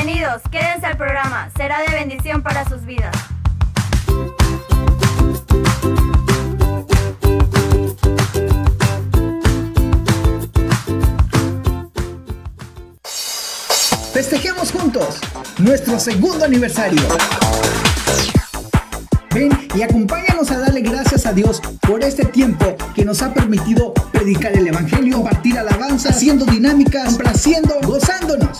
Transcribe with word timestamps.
Bienvenidos, 0.00 0.42
quédense 0.52 0.86
al 0.86 0.96
programa, 0.96 1.50
será 1.56 1.80
de 1.80 1.92
bendición 1.92 2.40
para 2.40 2.64
sus 2.68 2.84
vidas. 2.84 3.16
Festejemos 14.12 14.70
juntos 14.70 15.18
nuestro 15.58 15.98
segundo 15.98 16.44
aniversario. 16.44 17.02
Ven 19.34 19.50
y 19.74 19.82
acompáñanos 19.82 20.52
a 20.52 20.58
darle 20.58 20.82
gracias 20.82 21.26
a 21.26 21.32
Dios 21.32 21.60
por 21.80 22.04
este 22.04 22.24
tiempo 22.24 22.76
que 22.94 23.04
nos 23.04 23.20
ha 23.22 23.34
permitido 23.34 23.92
predicar 24.12 24.52
el 24.52 24.68
Evangelio, 24.68 25.16
compartir 25.16 25.58
alabanza, 25.58 26.10
haciendo 26.10 26.44
dinámicas, 26.44 27.06
complaciendo, 27.06 27.74
gozándonos. 27.82 28.58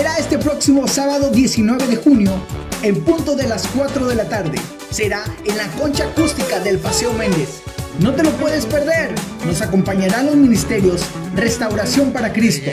Será 0.00 0.16
este 0.16 0.38
próximo 0.38 0.88
sábado 0.88 1.30
19 1.30 1.86
de 1.86 1.96
junio 1.96 2.32
en 2.82 3.04
punto 3.04 3.36
de 3.36 3.46
las 3.46 3.66
4 3.66 4.06
de 4.06 4.14
la 4.14 4.30
tarde. 4.30 4.58
Será 4.90 5.22
en 5.44 5.58
la 5.58 5.66
concha 5.72 6.04
acústica 6.04 6.58
del 6.58 6.78
Paseo 6.78 7.12
Méndez. 7.12 7.60
No 7.98 8.14
te 8.14 8.22
lo 8.22 8.30
puedes 8.38 8.64
perder. 8.64 9.10
Nos 9.44 9.60
acompañarán 9.60 10.24
los 10.24 10.36
ministerios 10.36 11.02
Restauración 11.34 12.14
para 12.14 12.32
Cristo. 12.32 12.70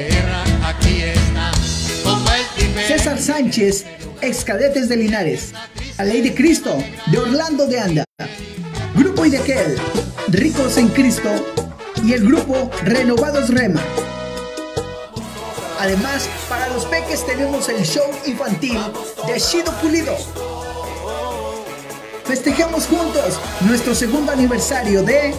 César 2.88 3.20
Sánchez, 3.20 3.86
ex 4.22 4.46
cadetes 4.46 4.88
de 4.88 4.96
Linares. 4.96 5.52
A 5.98 6.06
Ley 6.06 6.22
de 6.22 6.34
Cristo, 6.34 6.78
de 7.08 7.18
Orlando 7.18 7.68
de 7.68 7.78
Anda. 7.78 8.06
Grupo 8.96 9.26
Idequel, 9.26 9.76
Ricos 10.30 10.78
en 10.78 10.88
Cristo. 10.88 11.30
Y 12.06 12.14
el 12.14 12.26
grupo 12.26 12.72
Renovados 12.86 13.50
Rema. 13.50 13.84
Además, 15.80 16.28
para 16.50 16.68
los 16.70 16.86
peques 16.86 17.26
tenemos 17.26 17.70
el 17.70 17.84
show 17.86 18.10
infantil 18.26 18.80
de 19.28 19.40
Shido 19.40 19.72
Pulido. 19.82 20.16
Festejemos 22.26 22.88
juntos 22.88 23.40
nuestro 23.62 23.96
segundo 23.96 24.32
aniversario 24.32 25.04
de 25.04 25.34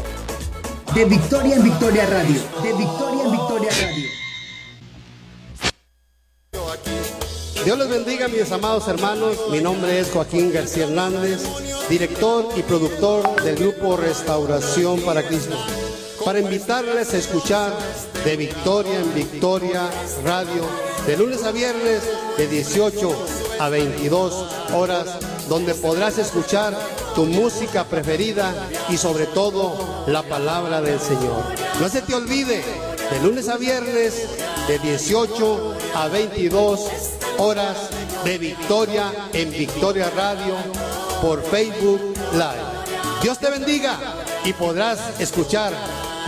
de 0.94 1.04
Victoria 1.04 1.56
en 1.56 1.62
Victoria 1.62 2.06
Radio. 2.06 2.40
De 2.62 2.72
Victoria 2.72 3.24
en 3.24 3.30
Victoria 3.30 3.70
Radio. 3.70 4.08
Dios 7.64 7.78
les 7.78 7.88
bendiga, 7.88 8.28
mis 8.28 8.50
amados 8.50 8.88
hermanos. 8.88 9.36
Mi 9.50 9.60
nombre 9.60 10.00
es 10.00 10.10
Joaquín 10.10 10.50
García 10.52 10.84
Hernández, 10.84 11.42
director 11.88 12.48
y 12.56 12.62
productor 12.62 13.42
del 13.42 13.56
grupo 13.56 13.96
Restauración 13.96 15.00
para 15.02 15.22
Cristo. 15.22 15.56
Para 16.24 16.40
invitarles 16.40 17.14
a 17.14 17.16
escuchar 17.16 17.72
de 18.24 18.36
Victoria 18.36 19.00
en 19.00 19.14
Victoria 19.14 19.88
Radio, 20.24 20.64
de 21.06 21.16
lunes 21.16 21.44
a 21.44 21.52
viernes, 21.52 22.02
de 22.36 22.46
18 22.48 23.10
a 23.60 23.68
22 23.68 24.46
horas, 24.74 25.06
donde 25.48 25.74
podrás 25.74 26.18
escuchar 26.18 26.76
tu 27.14 27.24
música 27.24 27.84
preferida 27.84 28.52
y 28.88 28.96
sobre 28.96 29.26
todo 29.26 30.04
la 30.06 30.22
palabra 30.22 30.80
del 30.80 31.00
Señor. 31.00 31.42
No 31.80 31.88
se 31.88 32.02
te 32.02 32.14
olvide, 32.14 32.62
de 33.10 33.20
lunes 33.22 33.48
a 33.48 33.56
viernes, 33.56 34.28
de 34.66 34.78
18 34.78 35.74
a 35.94 36.08
22 36.08 36.80
horas 37.38 37.76
de 38.24 38.38
Victoria 38.38 39.12
en 39.32 39.50
Victoria 39.50 40.10
Radio 40.14 40.54
por 41.22 41.42
Facebook 41.42 42.14
Live. 42.32 42.78
Dios 43.22 43.38
te 43.38 43.50
bendiga 43.50 43.98
y 44.44 44.52
podrás 44.52 45.20
escuchar 45.20 45.72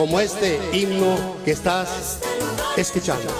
como 0.01 0.19
este 0.19 0.59
himno 0.73 1.37
que 1.45 1.51
estás 1.51 2.21
escuchando. 2.75 3.31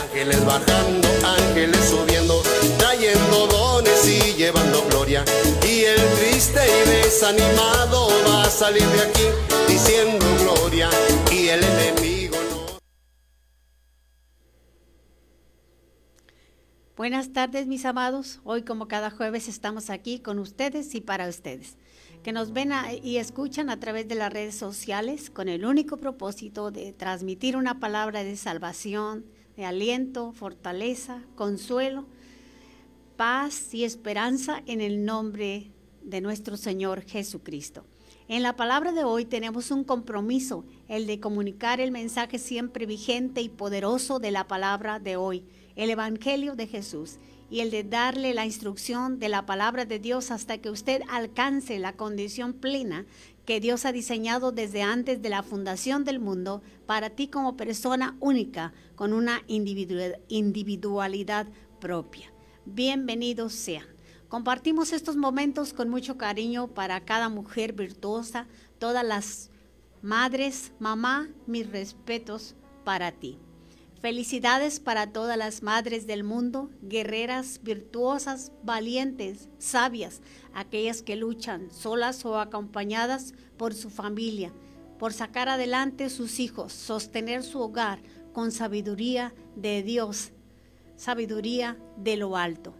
Ángeles 0.00 0.46
bajando, 0.46 1.08
ángeles 1.26 1.84
subiendo, 1.90 2.40
trayendo 2.78 3.48
dones 3.48 4.06
y 4.06 4.34
llevando 4.34 4.86
gloria. 4.90 5.24
Y 5.66 5.80
el 5.86 6.00
triste 6.20 6.60
y 6.64 6.88
desanimado 7.02 8.10
va 8.28 8.44
a 8.44 8.48
salir 8.48 8.86
de 8.86 9.00
aquí 9.00 9.24
diciendo 9.66 10.24
gloria. 10.38 10.88
Y 11.32 11.48
el 11.48 11.64
enemigo 11.64 12.36
no. 12.48 12.78
Buenas 16.96 17.32
tardes 17.32 17.66
mis 17.66 17.84
amados. 17.84 18.38
Hoy 18.44 18.62
como 18.62 18.86
cada 18.86 19.10
jueves 19.10 19.48
estamos 19.48 19.90
aquí 19.90 20.20
con 20.20 20.38
ustedes 20.38 20.94
y 20.94 21.00
para 21.00 21.26
ustedes, 21.26 21.74
que 22.28 22.32
nos 22.34 22.52
ven 22.52 22.72
y 23.02 23.16
escuchan 23.16 23.70
a 23.70 23.80
través 23.80 24.06
de 24.06 24.14
las 24.14 24.30
redes 24.30 24.54
sociales 24.54 25.30
con 25.30 25.48
el 25.48 25.64
único 25.64 25.96
propósito 25.96 26.70
de 26.70 26.92
transmitir 26.92 27.56
una 27.56 27.80
palabra 27.80 28.22
de 28.22 28.36
salvación, 28.36 29.24
de 29.56 29.64
aliento, 29.64 30.32
fortaleza, 30.32 31.22
consuelo, 31.36 32.04
paz 33.16 33.72
y 33.72 33.84
esperanza 33.84 34.62
en 34.66 34.82
el 34.82 35.06
nombre 35.06 35.70
de 36.02 36.20
nuestro 36.20 36.58
Señor 36.58 37.00
Jesucristo. 37.06 37.86
En 38.28 38.42
la 38.42 38.56
palabra 38.56 38.92
de 38.92 39.04
hoy 39.04 39.24
tenemos 39.24 39.70
un 39.70 39.82
compromiso, 39.82 40.66
el 40.86 41.06
de 41.06 41.20
comunicar 41.20 41.80
el 41.80 41.92
mensaje 41.92 42.38
siempre 42.38 42.84
vigente 42.84 43.40
y 43.40 43.48
poderoso 43.48 44.18
de 44.18 44.32
la 44.32 44.46
palabra 44.46 44.98
de 44.98 45.16
hoy, 45.16 45.46
el 45.76 45.88
Evangelio 45.88 46.56
de 46.56 46.66
Jesús, 46.66 47.16
y 47.50 47.60
el 47.60 47.70
de 47.70 47.84
darle 47.84 48.34
la 48.34 48.44
instrucción 48.44 49.18
de 49.18 49.28
la 49.28 49.46
palabra 49.46 49.84
de 49.84 49.98
Dios 49.98 50.30
hasta 50.30 50.58
que 50.58 50.70
usted 50.70 51.02
alcance 51.08 51.78
la 51.78 51.94
condición 51.94 52.52
plena 52.52 53.06
que 53.44 53.60
Dios 53.60 53.86
ha 53.86 53.92
diseñado 53.92 54.52
desde 54.52 54.82
antes 54.82 55.22
de 55.22 55.30
la 55.30 55.42
fundación 55.42 56.04
del 56.04 56.20
mundo 56.20 56.62
para 56.84 57.10
ti 57.10 57.28
como 57.28 57.56
persona 57.56 58.16
única, 58.20 58.74
con 58.94 59.14
una 59.14 59.40
individu- 59.46 60.18
individualidad 60.28 61.46
propia. 61.80 62.30
Bienvenidos 62.66 63.54
sean. 63.54 63.86
Compartimos 64.28 64.92
estos 64.92 65.16
momentos 65.16 65.72
con 65.72 65.88
mucho 65.88 66.18
cariño 66.18 66.68
para 66.68 67.00
cada 67.06 67.30
mujer 67.30 67.72
virtuosa, 67.72 68.46
todas 68.78 69.02
las 69.02 69.50
madres, 70.02 70.72
mamá, 70.78 71.30
mis 71.46 71.70
respetos 71.70 72.54
para 72.84 73.12
ti. 73.12 73.38
Felicidades 74.00 74.78
para 74.78 75.12
todas 75.12 75.36
las 75.36 75.64
madres 75.64 76.06
del 76.06 76.22
mundo, 76.22 76.70
guerreras, 76.82 77.60
virtuosas, 77.64 78.52
valientes, 78.62 79.48
sabias, 79.58 80.20
aquellas 80.54 81.02
que 81.02 81.16
luchan 81.16 81.72
solas 81.72 82.24
o 82.24 82.38
acompañadas 82.38 83.34
por 83.56 83.74
su 83.74 83.90
familia, 83.90 84.52
por 85.00 85.12
sacar 85.12 85.48
adelante 85.48 86.10
sus 86.10 86.38
hijos, 86.38 86.72
sostener 86.72 87.42
su 87.42 87.58
hogar 87.58 87.98
con 88.32 88.52
sabiduría 88.52 89.34
de 89.56 89.82
Dios, 89.82 90.30
sabiduría 90.96 91.76
de 91.96 92.16
lo 92.16 92.36
alto. 92.36 92.74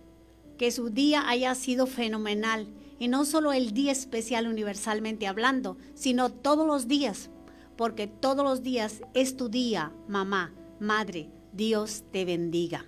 Que 0.57 0.71
su 0.71 0.89
día 0.89 1.29
haya 1.29 1.53
sido 1.57 1.89
fenomenal 1.89 2.69
y 3.01 3.09
no 3.09 3.25
solo 3.25 3.53
el 3.53 3.73
día 3.73 3.91
especial 3.91 4.47
universalmente 4.47 5.27
hablando, 5.27 5.79
sino 5.95 6.31
todos 6.31 6.65
los 6.65 6.87
días, 6.87 7.29
porque 7.77 8.07
todos 8.07 8.45
los 8.45 8.63
días 8.63 9.03
es 9.15 9.37
tu 9.37 9.49
día, 9.49 9.93
mamá, 10.07 10.53
madre, 10.81 11.31
Dios 11.53 12.05
te 12.13 12.25
bendiga. 12.25 12.87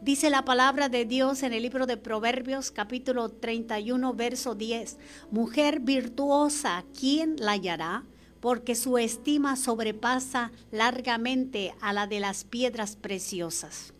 Dice 0.00 0.28
la 0.28 0.44
palabra 0.44 0.88
de 0.88 1.06
Dios 1.06 1.42
en 1.42 1.52
el 1.52 1.62
libro 1.62 1.86
de 1.86 1.96
Proverbios 1.96 2.70
capítulo 2.70 3.30
31 3.30 4.12
verso 4.12 4.54
10, 4.54 4.98
mujer 5.30 5.80
virtuosa, 5.80 6.84
¿quién 6.98 7.36
la 7.38 7.52
hallará? 7.52 8.04
Porque 8.40 8.74
su 8.74 8.98
estima 8.98 9.56
sobrepasa 9.56 10.52
largamente 10.70 11.74
a 11.80 11.94
la 11.94 12.06
de 12.06 12.20
las 12.20 12.44
piedras 12.44 12.96
preciosas. 12.96 13.94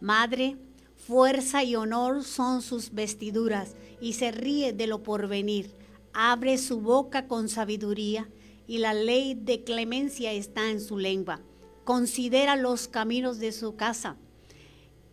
Madre, 0.00 0.56
fuerza 0.96 1.62
y 1.62 1.76
honor 1.76 2.24
son 2.24 2.60
sus 2.60 2.92
vestiduras 2.92 3.76
y 4.00 4.14
se 4.14 4.32
ríe 4.32 4.72
de 4.72 4.88
lo 4.88 5.04
porvenir. 5.04 5.70
Abre 6.12 6.58
su 6.58 6.80
boca 6.80 7.28
con 7.28 7.48
sabiduría 7.48 8.28
y 8.66 8.78
la 8.78 8.94
ley 8.94 9.34
de 9.34 9.62
clemencia 9.62 10.32
está 10.32 10.70
en 10.70 10.80
su 10.80 10.98
lengua. 10.98 11.40
Considera 11.84 12.56
los 12.56 12.86
caminos 12.86 13.38
de 13.38 13.52
su 13.52 13.74
casa 13.74 14.16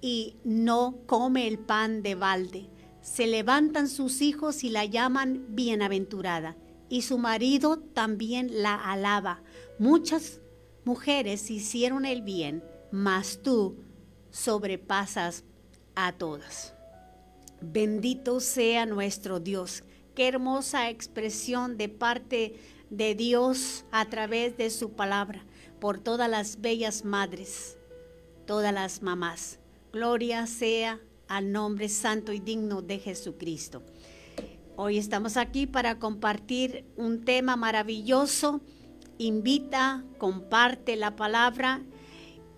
y 0.02 0.36
no 0.44 0.98
come 1.08 1.48
el 1.48 1.58
pan 1.58 2.04
de 2.04 2.16
balde. 2.16 2.70
Se 3.02 3.26
levantan 3.26 3.88
sus 3.88 4.22
hijos 4.22 4.64
y 4.64 4.70
la 4.70 4.86
llaman 4.86 5.46
bienaventurada 5.50 6.56
y 6.88 7.02
su 7.04 7.18
marido 7.18 7.80
también 7.80 8.62
la 8.62 8.76
alaba. 8.76 9.42
Muchas 9.80 10.42
mujeres 10.86 11.50
hicieron 11.50 12.06
el 12.06 12.22
bien, 12.22 12.64
mas 12.92 13.40
tú 13.42 13.78
sobrepasas 14.30 15.44
a 15.96 16.12
todas. 16.14 16.76
Bendito 17.62 18.40
sea 18.40 18.86
nuestro 18.86 19.40
Dios. 19.40 19.84
Qué 20.14 20.28
hermosa 20.28 20.90
expresión 20.90 21.78
de 21.78 21.90
parte 21.90 22.60
de 22.90 23.16
Dios 23.16 23.86
a 23.92 24.10
través 24.10 24.56
de 24.58 24.70
su 24.70 24.92
palabra 24.92 25.46
por 25.80 26.00
todas 26.00 26.30
las 26.30 26.62
bellas 26.62 27.06
madres, 27.06 27.78
todas 28.46 28.74
las 28.74 29.02
mamás. 29.02 29.60
Gloria 29.94 30.46
sea 30.48 31.00
al 31.28 31.52
nombre 31.52 31.90
santo 31.90 32.34
y 32.34 32.40
digno 32.40 32.82
de 32.82 33.00
Jesucristo. 33.00 33.84
Hoy 34.76 34.98
estamos 34.98 35.38
aquí 35.38 35.68
para 35.68 36.00
compartir 36.00 36.86
un 36.96 37.24
tema 37.24 37.56
maravilloso. 37.56 38.62
Invita, 39.18 40.04
comparte 40.18 40.96
la 40.96 41.16
palabra 41.16 41.82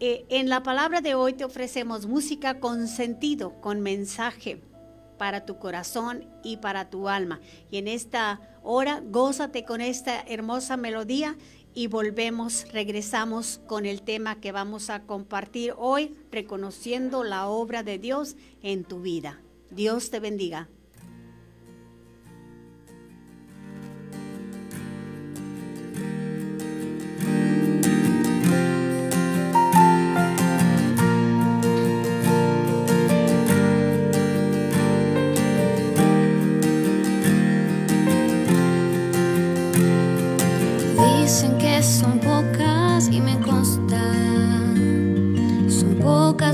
Eh, 0.03 0.25
en 0.29 0.49
la 0.49 0.63
palabra 0.63 0.99
de 0.99 1.13
hoy 1.13 1.33
te 1.33 1.43
ofrecemos 1.45 2.07
música 2.07 2.59
con 2.59 2.87
sentido, 2.87 3.61
con 3.61 3.81
mensaje 3.81 4.59
para 5.19 5.45
tu 5.45 5.59
corazón 5.59 6.25
y 6.43 6.57
para 6.57 6.89
tu 6.89 7.07
alma. 7.07 7.39
Y 7.69 7.77
en 7.77 7.87
esta 7.87 8.39
hora, 8.63 9.03
gózate 9.05 9.63
con 9.63 9.79
esta 9.79 10.21
hermosa 10.21 10.75
melodía 10.75 11.37
y 11.73 11.87
volvemos, 11.87 12.65
regresamos 12.71 13.61
con 13.67 13.85
el 13.85 14.01
tema 14.01 14.39
que 14.39 14.51
vamos 14.51 14.89
a 14.89 15.03
compartir 15.03 15.73
hoy, 15.77 16.15
reconociendo 16.31 17.23
la 17.23 17.47
obra 17.47 17.83
de 17.83 17.97
Dios 17.97 18.35
en 18.61 18.83
tu 18.83 19.01
vida. 19.01 19.39
Dios 19.69 20.09
te 20.09 20.19
bendiga. 20.19 20.67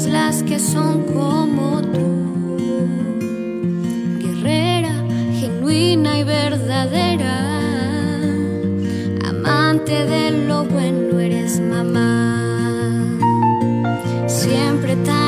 Las 0.06 0.44
que 0.44 0.60
son 0.60 1.04
como 1.04 1.82
tú, 1.82 2.88
guerrera, 4.20 4.94
genuina 5.40 6.20
y 6.20 6.24
verdadera, 6.24 7.36
amante 9.28 10.06
de 10.06 10.46
lo 10.48 10.66
bueno 10.66 11.20
eres 11.20 11.60
mamá, 11.60 13.18
siempre 14.28 14.96
tan 14.98 15.27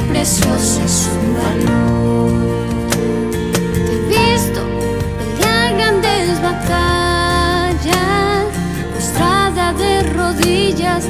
preciosa 0.00 0.84
es 0.84 0.90
su 0.90 1.10
valor. 1.40 2.30
Te 3.86 3.92
he 3.94 4.32
visto 4.32 4.60
pelear 5.18 5.74
grandes 5.74 6.40
batallas, 6.42 7.94
postrada 8.94 9.72
de 9.72 10.02
rodillas. 10.02 11.04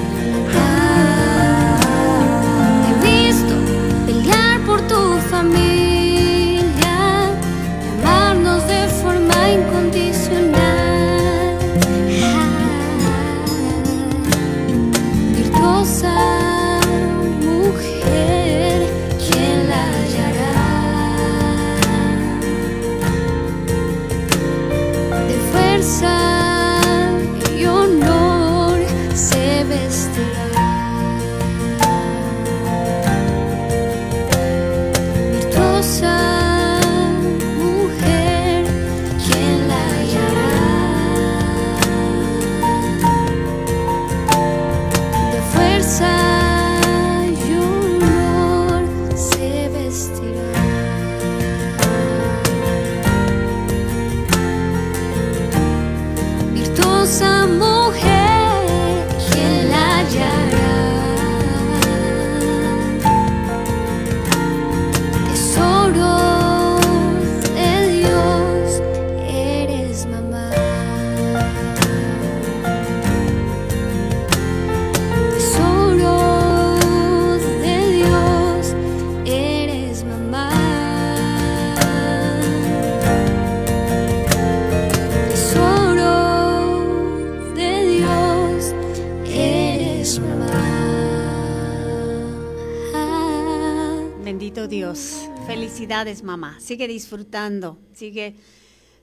Mamá. 96.22 96.58
Sigue 96.60 96.88
disfrutando, 96.88 97.78
sigue 97.92 98.34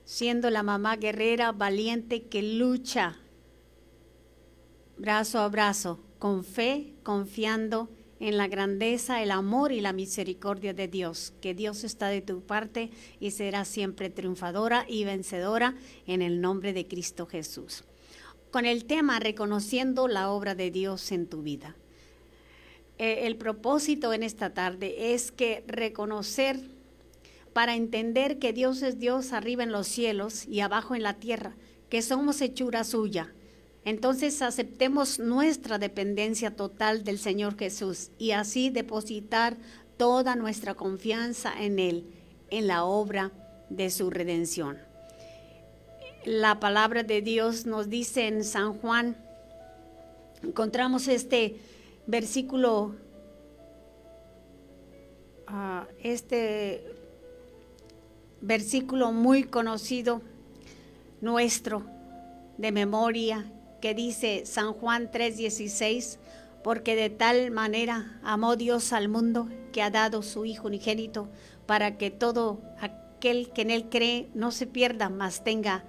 siendo 0.04 0.50
la 0.50 0.62
mamá 0.62 0.96
guerrera, 0.96 1.52
valiente, 1.52 2.24
que 2.24 2.42
lucha 2.42 3.16
brazo 4.96 5.40
a 5.40 5.48
brazo, 5.48 6.00
con 6.18 6.44
fe, 6.44 6.94
confiando 7.02 7.88
en 8.20 8.36
la 8.36 8.46
grandeza, 8.46 9.22
el 9.22 9.30
amor 9.30 9.72
y 9.72 9.80
la 9.80 9.92
misericordia 9.92 10.72
de 10.72 10.88
Dios. 10.88 11.32
Que 11.40 11.54
Dios 11.54 11.82
está 11.84 12.08
de 12.08 12.22
tu 12.22 12.42
parte 12.42 12.90
y 13.20 13.32
será 13.32 13.64
siempre 13.64 14.10
triunfadora 14.10 14.86
y 14.88 15.04
vencedora 15.04 15.74
en 16.06 16.22
el 16.22 16.40
nombre 16.40 16.72
de 16.72 16.86
Cristo 16.86 17.26
Jesús. 17.26 17.84
Con 18.50 18.66
el 18.66 18.84
tema 18.84 19.18
reconociendo 19.18 20.08
la 20.08 20.30
obra 20.30 20.54
de 20.54 20.70
Dios 20.70 21.10
en 21.10 21.26
tu 21.26 21.42
vida. 21.42 21.74
Eh, 22.98 23.26
el 23.26 23.36
propósito 23.36 24.12
en 24.12 24.22
esta 24.22 24.54
tarde 24.54 25.14
es 25.14 25.32
que 25.32 25.64
reconocer 25.66 26.60
para 27.52 27.74
entender 27.76 28.38
que 28.38 28.52
Dios 28.52 28.82
es 28.82 28.98
Dios 28.98 29.32
arriba 29.32 29.62
en 29.62 29.72
los 29.72 29.86
cielos 29.86 30.46
y 30.46 30.60
abajo 30.60 30.94
en 30.94 31.02
la 31.02 31.14
tierra, 31.14 31.54
que 31.88 32.02
somos 32.02 32.40
hechura 32.40 32.84
suya. 32.84 33.32
Entonces 33.84 34.40
aceptemos 34.42 35.18
nuestra 35.18 35.78
dependencia 35.78 36.56
total 36.56 37.04
del 37.04 37.18
Señor 37.18 37.56
Jesús 37.58 38.10
y 38.18 38.30
así 38.30 38.70
depositar 38.70 39.56
toda 39.96 40.36
nuestra 40.36 40.74
confianza 40.74 41.52
en 41.60 41.78
Él, 41.78 42.06
en 42.50 42.66
la 42.66 42.84
obra 42.84 43.32
de 43.70 43.90
su 43.90 44.10
redención. 44.10 44.78
La 46.24 46.58
palabra 46.58 47.02
de 47.02 47.20
Dios 47.20 47.66
nos 47.66 47.90
dice 47.90 48.26
en 48.26 48.44
San 48.44 48.74
Juan, 48.78 49.16
encontramos 50.42 51.06
este 51.06 51.56
versículo, 52.06 52.94
uh, 55.48 55.86
este 56.02 56.84
versículo 58.40 59.12
muy 59.12 59.44
conocido 59.44 60.20
nuestro 61.20 61.82
de 62.58 62.72
memoria 62.72 63.50
que 63.80 63.94
dice 63.94 64.46
San 64.46 64.72
Juan 64.72 65.10
3:16, 65.10 66.18
porque 66.62 66.96
de 66.96 67.10
tal 67.10 67.50
manera 67.50 68.18
amó 68.22 68.56
Dios 68.56 68.92
al 68.92 69.08
mundo 69.08 69.48
que 69.72 69.82
ha 69.82 69.90
dado 69.90 70.22
su 70.22 70.44
Hijo 70.44 70.68
unigénito 70.68 71.28
para 71.66 71.98
que 71.98 72.10
todo 72.10 72.62
aquel 72.80 73.50
que 73.52 73.62
en 73.62 73.70
Él 73.70 73.88
cree 73.90 74.28
no 74.34 74.50
se 74.50 74.66
pierda, 74.66 75.08
mas 75.08 75.44
tenga 75.44 75.84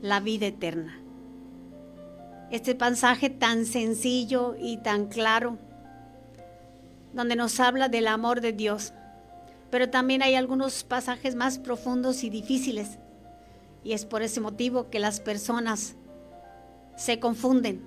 la 0.00 0.20
vida 0.20 0.46
eterna. 0.46 1.05
Este 2.50 2.74
pasaje 2.74 3.28
tan 3.30 3.66
sencillo 3.66 4.56
y 4.58 4.78
tan 4.78 5.06
claro, 5.06 5.58
donde 7.12 7.34
nos 7.34 7.58
habla 7.60 7.88
del 7.88 8.06
amor 8.06 8.40
de 8.40 8.52
Dios, 8.52 8.92
pero 9.70 9.90
también 9.90 10.22
hay 10.22 10.34
algunos 10.34 10.84
pasajes 10.84 11.34
más 11.34 11.58
profundos 11.58 12.22
y 12.22 12.30
difíciles. 12.30 12.98
Y 13.82 13.92
es 13.92 14.04
por 14.04 14.22
ese 14.22 14.40
motivo 14.40 14.90
que 14.90 15.00
las 15.00 15.20
personas 15.20 15.96
se 16.96 17.18
confunden 17.18 17.82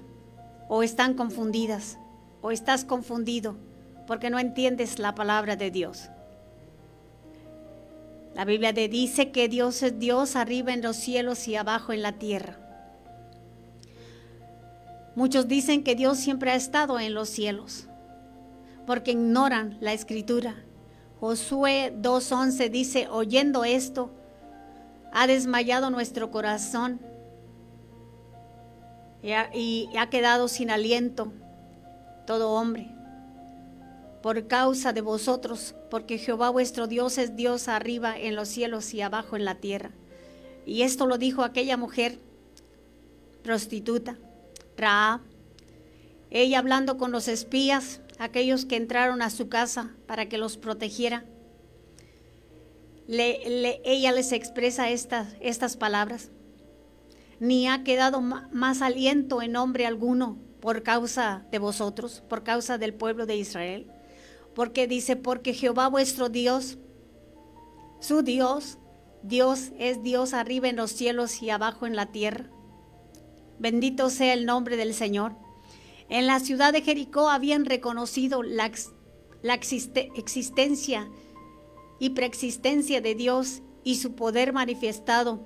o 0.68 0.84
están 0.84 1.14
confundidas 1.14 1.98
o 2.42 2.52
estás 2.52 2.86
confundido 2.86 3.58
porque 4.08 4.30
no 4.30 4.40
entiendes 4.40 5.00
la 5.00 5.14
palabra 5.14 5.56
de 5.56 5.72
Dios. 5.72 6.10
La 8.36 8.46
Biblia 8.46 8.74
te 8.74 8.88
dice 8.88 9.32
que 9.32 9.50
Dios 9.50 9.84
es 9.84 10.00
Dios 10.00 10.36
arriba 10.36 10.74
en 10.74 10.82
los 10.82 10.96
cielos 10.96 11.48
y 11.48 11.56
abajo 11.56 11.94
en 11.94 12.02
la 12.02 12.14
tierra. 12.14 12.69
Muchos 15.16 15.48
dicen 15.48 15.84
que 15.84 15.96
Dios 15.96 16.18
siempre 16.18 16.52
ha 16.52 16.56
estado 16.56 17.00
en 17.00 17.14
los 17.14 17.30
cielos 17.30 17.90
porque 18.90 19.12
ignoran 19.12 19.78
la 19.82 19.94
escritura. 19.94 20.56
Josué 21.20 21.94
2.11 22.02 22.72
dice, 22.72 23.08
oyendo 23.08 23.64
esto, 23.64 24.10
ha 25.14 25.28
desmayado 25.28 25.92
nuestro 25.92 26.32
corazón 26.32 27.00
y 29.22 29.34
ha, 29.34 29.52
y 29.54 29.90
ha 29.96 30.10
quedado 30.10 30.48
sin 30.48 30.72
aliento 30.72 31.32
todo 32.26 32.54
hombre. 32.54 32.90
Por 34.24 34.48
causa 34.48 34.92
de 34.92 35.02
vosotros, 35.02 35.76
porque 35.92 36.18
Jehová 36.18 36.50
vuestro 36.50 36.88
Dios 36.88 37.20
es 37.20 37.36
Dios 37.36 37.68
arriba 37.68 38.18
en 38.18 38.36
los 38.36 38.48
cielos 38.48 38.92
y 38.96 39.02
abajo 39.02 39.36
en 39.36 39.46
la 39.46 39.54
tierra. 39.54 39.92
Y 40.66 40.82
esto 40.82 41.06
lo 41.06 41.20
dijo 41.20 41.44
aquella 41.44 41.78
mujer 41.78 42.18
prostituta, 43.44 44.18
Raab, 44.80 45.22
ella 46.32 46.60
hablando 46.60 46.98
con 46.98 47.12
los 47.12 47.28
espías 47.28 48.02
aquellos 48.20 48.66
que 48.66 48.76
entraron 48.76 49.22
a 49.22 49.30
su 49.30 49.50
casa 49.50 49.92
para 50.06 50.28
que 50.28 50.38
los 50.38 50.58
protegiera. 50.58 51.26
ella 53.08 54.12
les 54.12 54.32
expresa 54.32 54.90
estas, 54.90 55.36
estas 55.40 55.78
palabras. 55.78 56.30
Ni 57.40 57.68
ha 57.68 57.84
quedado 57.84 58.22
más 58.22 58.82
aliento 58.82 59.42
en 59.42 59.54
nombre 59.54 59.86
alguno 59.86 60.38
por 60.60 60.84
causa 60.84 61.46
de 61.52 61.58
vosotros, 61.58 62.22
por 62.28 62.44
causa 62.44 62.78
del 62.78 62.94
pueblo 62.94 63.26
de 63.26 63.38
Israel. 63.38 63.88
Porque 64.54 64.88
dice, 64.88 65.16
porque 65.16 65.54
Jehová 65.54 65.88
vuestro 65.88 66.28
Dios, 66.28 66.78
su 68.02 68.22
Dios, 68.22 68.78
Dios 69.24 69.72
es 69.80 70.04
Dios 70.04 70.34
arriba 70.34 70.68
en 70.68 70.76
los 70.76 70.92
cielos 70.92 71.42
y 71.42 71.50
abajo 71.50 71.88
en 71.88 71.96
la 71.96 72.08
tierra. 72.08 72.50
Bendito 73.60 74.10
sea 74.10 74.34
el 74.34 74.46
nombre 74.46 74.78
del 74.78 74.94
Señor. 74.94 75.36
En 76.08 76.26
la 76.28 76.40
ciudad 76.40 76.74
de 76.74 76.82
Jericó 76.82 77.30
habían 77.30 77.66
reconocido 77.66 78.42
la, 78.42 78.72
existencia 80.16 81.10
y 82.00 82.10
preexistencia 82.12 83.02
de 83.02 83.16
Dios 83.16 83.62
y 83.84 83.96
su 83.96 84.16
poder 84.16 84.54
manifestado 84.54 85.42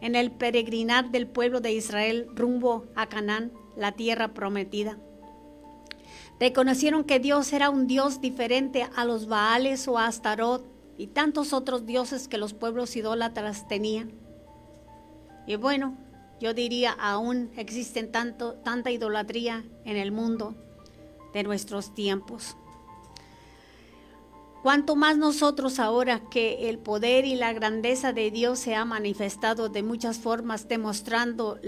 en 0.00 0.14
el 0.14 0.32
peregrinar 0.32 1.10
del 1.10 1.26
pueblo 1.26 1.60
de 1.60 1.72
Israel 1.72 2.26
rumbo 2.34 2.86
a 2.94 3.06
Canaán, 3.06 3.52
la 3.76 3.92
tierra 3.92 4.34
prometida. 4.34 4.98
Reconocieron 6.40 7.04
que 7.04 7.18
Dios 7.18 7.52
era 7.52 7.70
un 7.70 7.86
Dios 7.86 8.20
diferente 8.20 8.86
a 8.94 9.04
los 9.04 9.26
Baales 9.26 9.88
o 9.88 9.98
a 9.98 10.06
Astarot 10.06 10.64
y 10.96 11.08
tantos 11.08 11.52
otros 11.52 11.86
dioses 11.86 12.28
que 12.28 12.38
los 12.38 12.54
pueblos 12.54 12.94
idólatras 12.96 13.66
tenían. 13.68 14.12
Y 15.46 15.56
bueno, 15.56 15.96
yo 16.40 16.54
diría, 16.54 16.92
aún 16.92 17.50
existen 17.56 18.12
tanto, 18.12 18.54
tanta 18.54 18.90
idolatría 18.90 19.64
en 19.84 19.96
el 19.96 20.12
mundo 20.12 20.54
de 21.32 21.42
nuestros 21.42 21.94
tiempos. 21.94 22.56
Cuanto 24.62 24.96
más 24.96 25.16
nosotros 25.16 25.78
ahora 25.78 26.28
que 26.30 26.68
el 26.68 26.78
poder 26.78 27.24
y 27.24 27.36
la 27.36 27.52
grandeza 27.52 28.12
de 28.12 28.30
Dios 28.30 28.58
se 28.58 28.74
ha 28.74 28.84
manifestado 28.84 29.68
de 29.68 29.82
muchas 29.82 30.18
formas, 30.18 30.68
demostrando 30.68 31.58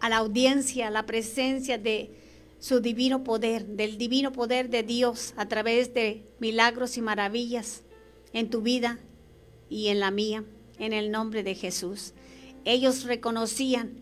a 0.00 0.08
la 0.08 0.16
audiencia 0.16 0.90
la 0.90 1.04
presencia 1.04 1.76
de 1.76 2.16
su 2.58 2.80
divino 2.80 3.24
poder, 3.24 3.66
del 3.66 3.98
divino 3.98 4.32
poder 4.32 4.70
de 4.70 4.82
Dios 4.82 5.34
a 5.36 5.46
través 5.48 5.92
de 5.94 6.26
milagros 6.40 6.96
y 6.96 7.02
maravillas 7.02 7.82
en 8.32 8.50
tu 8.50 8.62
vida 8.62 8.98
y 9.68 9.88
en 9.88 10.00
la 10.00 10.10
mía, 10.10 10.44
en 10.78 10.92
el 10.92 11.10
nombre 11.10 11.42
de 11.42 11.54
Jesús. 11.54 12.14
Ellos 12.64 13.04
reconocían, 13.04 13.92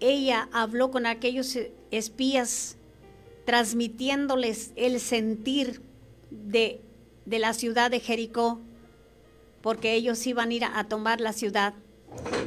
ella 0.00 0.48
habló 0.52 0.90
con 0.90 1.06
aquellos 1.06 1.58
espías, 1.90 2.76
transmitiéndoles 3.44 4.72
el 4.76 5.00
sentir 5.00 5.82
de, 6.30 6.80
de 7.24 7.38
la 7.38 7.54
ciudad 7.54 7.90
de 7.90 8.00
Jericó, 8.00 8.60
porque 9.62 9.94
ellos 9.94 10.26
iban 10.26 10.50
a 10.50 10.54
ir 10.54 10.64
a, 10.64 10.78
a 10.78 10.88
tomar 10.88 11.20
la 11.20 11.32
ciudad. 11.32 11.74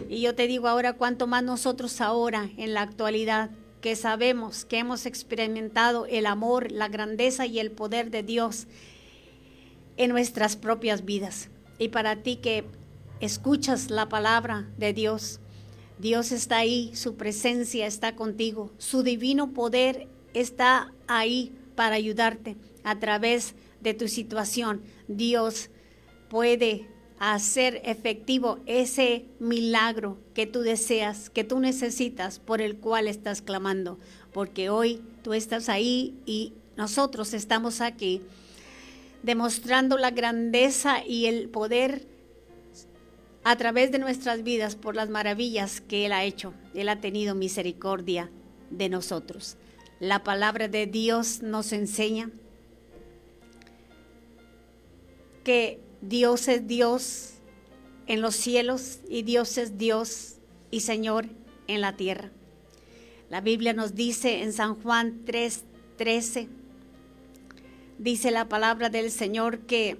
Y 0.09 0.21
yo 0.21 0.35
te 0.35 0.47
digo 0.47 0.67
ahora, 0.67 0.93
cuánto 0.93 1.27
más 1.27 1.43
nosotros 1.43 2.01
ahora, 2.01 2.49
en 2.57 2.73
la 2.73 2.81
actualidad, 2.81 3.51
que 3.81 3.95
sabemos 3.95 4.63
que 4.63 4.77
hemos 4.77 5.05
experimentado 5.05 6.05
el 6.05 6.25
amor, 6.25 6.71
la 6.71 6.87
grandeza 6.87 7.45
y 7.47 7.59
el 7.59 7.71
poder 7.71 8.11
de 8.11 8.23
Dios 8.23 8.67
en 9.97 10.11
nuestras 10.11 10.55
propias 10.55 11.03
vidas. 11.03 11.49
Y 11.77 11.89
para 11.89 12.17
ti 12.23 12.37
que 12.37 12.65
escuchas 13.19 13.89
la 13.89 14.07
palabra 14.07 14.69
de 14.77 14.93
Dios, 14.93 15.40
Dios 16.01 16.31
está 16.31 16.57
ahí, 16.57 16.89
su 16.95 17.15
presencia 17.15 17.85
está 17.85 18.15
contigo, 18.15 18.71
su 18.79 19.03
divino 19.03 19.53
poder 19.53 20.07
está 20.33 20.91
ahí 21.05 21.51
para 21.75 21.93
ayudarte 21.93 22.55
a 22.83 22.97
través 22.97 23.53
de 23.81 23.93
tu 23.93 24.07
situación. 24.07 24.81
Dios 25.07 25.69
puede 26.27 26.87
hacer 27.19 27.83
efectivo 27.85 28.57
ese 28.65 29.25
milagro 29.39 30.17
que 30.33 30.47
tú 30.47 30.61
deseas, 30.61 31.29
que 31.29 31.43
tú 31.43 31.59
necesitas, 31.59 32.39
por 32.39 32.61
el 32.61 32.77
cual 32.77 33.07
estás 33.07 33.43
clamando, 33.43 33.99
porque 34.33 34.71
hoy 34.71 35.03
tú 35.21 35.33
estás 35.35 35.69
ahí 35.69 36.15
y 36.25 36.53
nosotros 36.77 37.35
estamos 37.35 37.79
aquí 37.79 38.23
demostrando 39.21 39.99
la 39.99 40.09
grandeza 40.09 41.05
y 41.05 41.27
el 41.27 41.47
poder 41.49 42.07
a 43.43 43.55
través 43.55 43.91
de 43.91 43.99
nuestras 43.99 44.43
vidas 44.43 44.75
por 44.75 44.95
las 44.95 45.09
maravillas 45.09 45.81
que 45.81 46.05
Él 46.05 46.13
ha 46.13 46.23
hecho. 46.23 46.53
Él 46.73 46.89
ha 46.89 47.01
tenido 47.01 47.35
misericordia 47.35 48.29
de 48.69 48.89
nosotros. 48.89 49.57
La 49.99 50.23
palabra 50.23 50.67
de 50.67 50.87
Dios 50.87 51.41
nos 51.41 51.73
enseña 51.73 52.31
que 55.43 55.79
Dios 56.01 56.47
es 56.47 56.67
Dios 56.67 57.33
en 58.07 58.21
los 58.21 58.35
cielos 58.35 58.99
y 59.07 59.23
Dios 59.23 59.57
es 59.57 59.77
Dios 59.77 60.35
y 60.69 60.81
Señor 60.81 61.27
en 61.67 61.81
la 61.81 61.95
tierra. 61.95 62.31
La 63.29 63.41
Biblia 63.41 63.73
nos 63.73 63.95
dice 63.95 64.43
en 64.43 64.53
San 64.53 64.75
Juan 64.75 65.23
3:13, 65.25 66.47
dice 67.97 68.31
la 68.31 68.49
palabra 68.49 68.89
del 68.89 69.09
Señor 69.09 69.59
que 69.59 69.97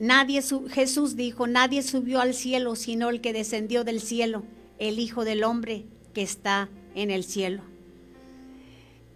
Nadie 0.00 0.42
Jesús 0.42 1.16
dijo, 1.16 1.46
nadie 1.46 1.82
subió 1.82 2.20
al 2.20 2.34
cielo 2.34 2.76
sino 2.76 3.10
el 3.10 3.20
que 3.20 3.32
descendió 3.32 3.82
del 3.84 4.00
cielo, 4.00 4.44
el 4.78 4.98
Hijo 4.98 5.24
del 5.24 5.42
Hombre 5.42 5.86
que 6.14 6.22
está 6.22 6.68
en 6.94 7.10
el 7.10 7.24
cielo. 7.24 7.62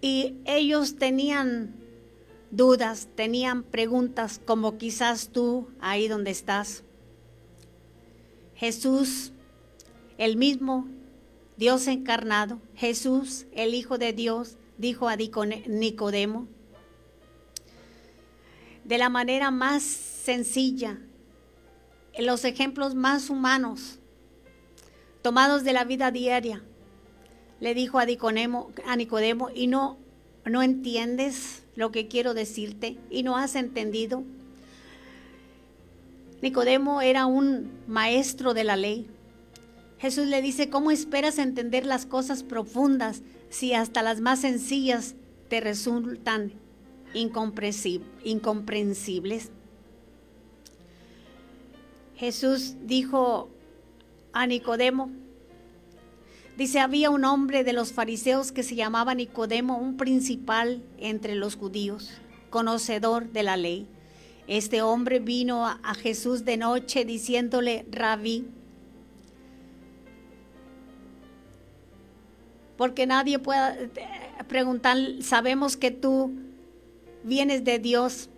Y 0.00 0.34
ellos 0.44 0.96
tenían 0.96 1.76
dudas, 2.50 3.08
tenían 3.14 3.62
preguntas 3.62 4.40
como 4.44 4.76
quizás 4.76 5.28
tú 5.28 5.68
ahí 5.80 6.08
donde 6.08 6.32
estás. 6.32 6.82
Jesús, 8.56 9.32
el 10.18 10.36
mismo 10.36 10.88
Dios 11.56 11.86
encarnado, 11.86 12.60
Jesús, 12.74 13.46
el 13.52 13.74
Hijo 13.74 13.98
de 13.98 14.12
Dios, 14.12 14.56
dijo 14.78 15.08
a 15.08 15.16
Nicodemo, 15.16 16.48
de 18.84 18.98
la 18.98 19.08
manera 19.08 19.52
más 19.52 20.11
sencilla, 20.22 20.98
en 22.12 22.26
los 22.26 22.44
ejemplos 22.44 22.94
más 22.94 23.28
humanos, 23.28 23.98
tomados 25.20 25.64
de 25.64 25.72
la 25.72 25.84
vida 25.84 26.12
diaria, 26.12 26.62
le 27.58 27.74
dijo 27.74 27.98
a 27.98 28.02
a 28.02 28.96
Nicodemo 28.96 29.50
y 29.52 29.66
no, 29.66 29.98
no 30.44 30.62
entiendes 30.62 31.64
lo 31.74 31.90
que 31.90 32.06
quiero 32.06 32.34
decirte 32.34 32.98
y 33.10 33.24
no 33.24 33.36
has 33.36 33.56
entendido. 33.56 34.22
Nicodemo 36.40 37.02
era 37.02 37.26
un 37.26 37.72
maestro 37.88 38.54
de 38.54 38.64
la 38.64 38.76
ley. 38.76 39.08
Jesús 39.98 40.26
le 40.26 40.40
dice, 40.40 40.70
¿cómo 40.70 40.92
esperas 40.92 41.38
entender 41.38 41.84
las 41.84 42.06
cosas 42.06 42.44
profundas 42.44 43.22
si 43.50 43.74
hasta 43.74 44.02
las 44.02 44.20
más 44.20 44.40
sencillas 44.40 45.16
te 45.48 45.60
resultan 45.60 46.52
incomprensibles? 47.14 49.50
Jesús 52.22 52.76
dijo 52.84 53.50
a 54.32 54.46
Nicodemo, 54.46 55.10
dice, 56.56 56.78
había 56.78 57.10
un 57.10 57.24
hombre 57.24 57.64
de 57.64 57.72
los 57.72 57.92
fariseos 57.92 58.52
que 58.52 58.62
se 58.62 58.76
llamaba 58.76 59.12
Nicodemo, 59.12 59.76
un 59.76 59.96
principal 59.96 60.84
entre 60.98 61.34
los 61.34 61.56
judíos, 61.56 62.12
conocedor 62.48 63.32
de 63.32 63.42
la 63.42 63.56
ley. 63.56 63.88
Este 64.46 64.82
hombre 64.82 65.18
vino 65.18 65.66
a 65.66 65.94
Jesús 65.94 66.44
de 66.44 66.58
noche 66.58 67.04
diciéndole, 67.04 67.86
rabí, 67.90 68.46
porque 72.76 73.04
nadie 73.04 73.40
puede 73.40 73.86
eh, 73.86 73.90
preguntar, 74.46 74.96
sabemos 75.22 75.76
que 75.76 75.90
tú 75.90 76.30
vienes 77.24 77.64
de 77.64 77.80
Dios, 77.80 78.28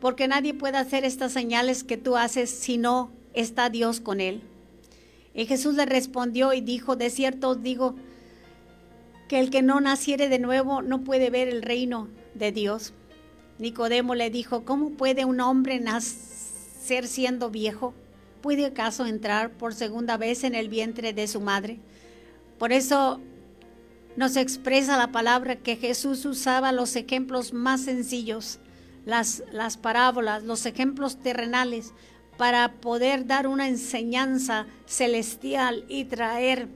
porque 0.00 0.28
nadie 0.28 0.54
puede 0.54 0.78
hacer 0.78 1.04
estas 1.04 1.32
señales 1.32 1.84
que 1.84 1.96
tú 1.96 2.16
haces 2.16 2.50
si 2.50 2.78
no 2.78 3.10
está 3.34 3.70
Dios 3.70 4.00
con 4.00 4.20
él. 4.20 4.42
Y 5.34 5.46
Jesús 5.46 5.74
le 5.74 5.86
respondió 5.86 6.52
y 6.52 6.60
dijo, 6.60 6.96
de 6.96 7.10
cierto 7.10 7.50
os 7.50 7.62
digo, 7.62 7.94
que 9.28 9.38
el 9.38 9.50
que 9.50 9.62
no 9.62 9.80
naciere 9.80 10.28
de 10.28 10.40
nuevo 10.40 10.82
no 10.82 11.02
puede 11.02 11.30
ver 11.30 11.48
el 11.48 11.62
reino 11.62 12.08
de 12.34 12.50
Dios. 12.50 12.92
Nicodemo 13.58 14.14
le 14.14 14.30
dijo, 14.30 14.64
¿cómo 14.64 14.90
puede 14.90 15.24
un 15.24 15.40
hombre 15.40 15.78
nacer 15.78 17.06
siendo 17.06 17.50
viejo? 17.50 17.94
¿Puede 18.40 18.66
acaso 18.66 19.06
entrar 19.06 19.52
por 19.52 19.74
segunda 19.74 20.16
vez 20.16 20.42
en 20.42 20.54
el 20.54 20.68
vientre 20.68 21.12
de 21.12 21.28
su 21.28 21.40
madre? 21.40 21.78
Por 22.58 22.72
eso 22.72 23.20
nos 24.16 24.36
expresa 24.36 24.96
la 24.96 25.12
palabra 25.12 25.56
que 25.56 25.76
Jesús 25.76 26.24
usaba 26.24 26.72
los 26.72 26.96
ejemplos 26.96 27.52
más 27.52 27.82
sencillos, 27.82 28.58
las, 29.04 29.42
las 29.52 29.76
parábolas, 29.76 30.42
los 30.42 30.66
ejemplos 30.66 31.18
terrenales, 31.18 31.92
para 32.36 32.72
poder 32.72 33.26
dar 33.26 33.46
una 33.46 33.68
enseñanza 33.68 34.66
celestial 34.86 35.84
y 35.88 36.04
traer 36.04 36.68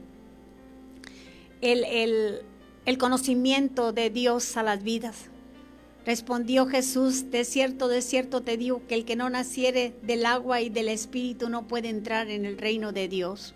el, 1.61 1.83
el, 1.83 2.41
el 2.85 2.97
conocimiento 2.97 3.91
de 3.91 4.09
Dios 4.09 4.57
a 4.57 4.63
las 4.63 4.83
vidas. 4.83 5.29
Respondió 6.05 6.67
Jesús, 6.67 7.31
de 7.31 7.43
cierto, 7.45 7.87
de 7.87 8.03
cierto 8.03 8.41
te 8.41 8.57
digo 8.57 8.83
que 8.87 8.93
el 8.93 9.05
que 9.05 9.15
no 9.15 9.27
naciere 9.31 9.95
del 10.03 10.27
agua 10.27 10.61
y 10.61 10.69
del 10.69 10.89
espíritu 10.89 11.49
no 11.49 11.67
puede 11.67 11.89
entrar 11.89 12.29
en 12.29 12.45
el 12.45 12.59
reino 12.59 12.91
de 12.91 13.07
Dios. 13.07 13.55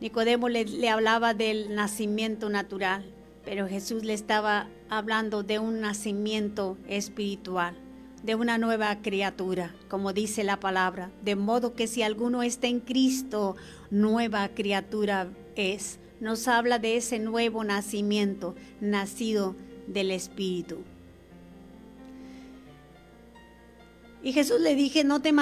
Nicodemo 0.00 0.48
le, 0.48 0.88
hablaba 0.88 1.32
del 1.32 1.74
nacimiento 1.76 2.50
natural, 2.50 3.04
pero 3.44 3.68
Jesús 3.68 4.04
le 4.04 4.14
estaba 4.14 4.68
hablando 4.88 5.42
de 5.42 5.58
un 5.58 5.80
nacimiento 5.80 6.78
espiritual, 6.88 7.76
de 8.22 8.34
una 8.34 8.58
nueva 8.58 9.02
criatura, 9.02 9.74
como 9.88 10.12
dice 10.12 10.44
la 10.44 10.60
palabra. 10.60 11.10
De 11.22 11.36
modo 11.36 11.74
que 11.74 11.86
si 11.86 12.02
alguno 12.02 12.42
está 12.42 12.66
en 12.66 12.80
Cristo, 12.80 13.56
nueva 13.90 14.48
criatura 14.48 15.28
es. 15.56 15.98
Nos 16.20 16.48
habla 16.48 16.78
de 16.78 16.96
ese 16.96 17.18
nuevo 17.18 17.64
nacimiento, 17.64 18.54
nacido 18.80 19.54
del 19.86 20.10
Espíritu. 20.10 20.78
Y 24.22 24.32
Jesús 24.32 24.58
le, 24.58 24.74
dije, 24.74 25.04
no 25.04 25.20
te 25.20 25.34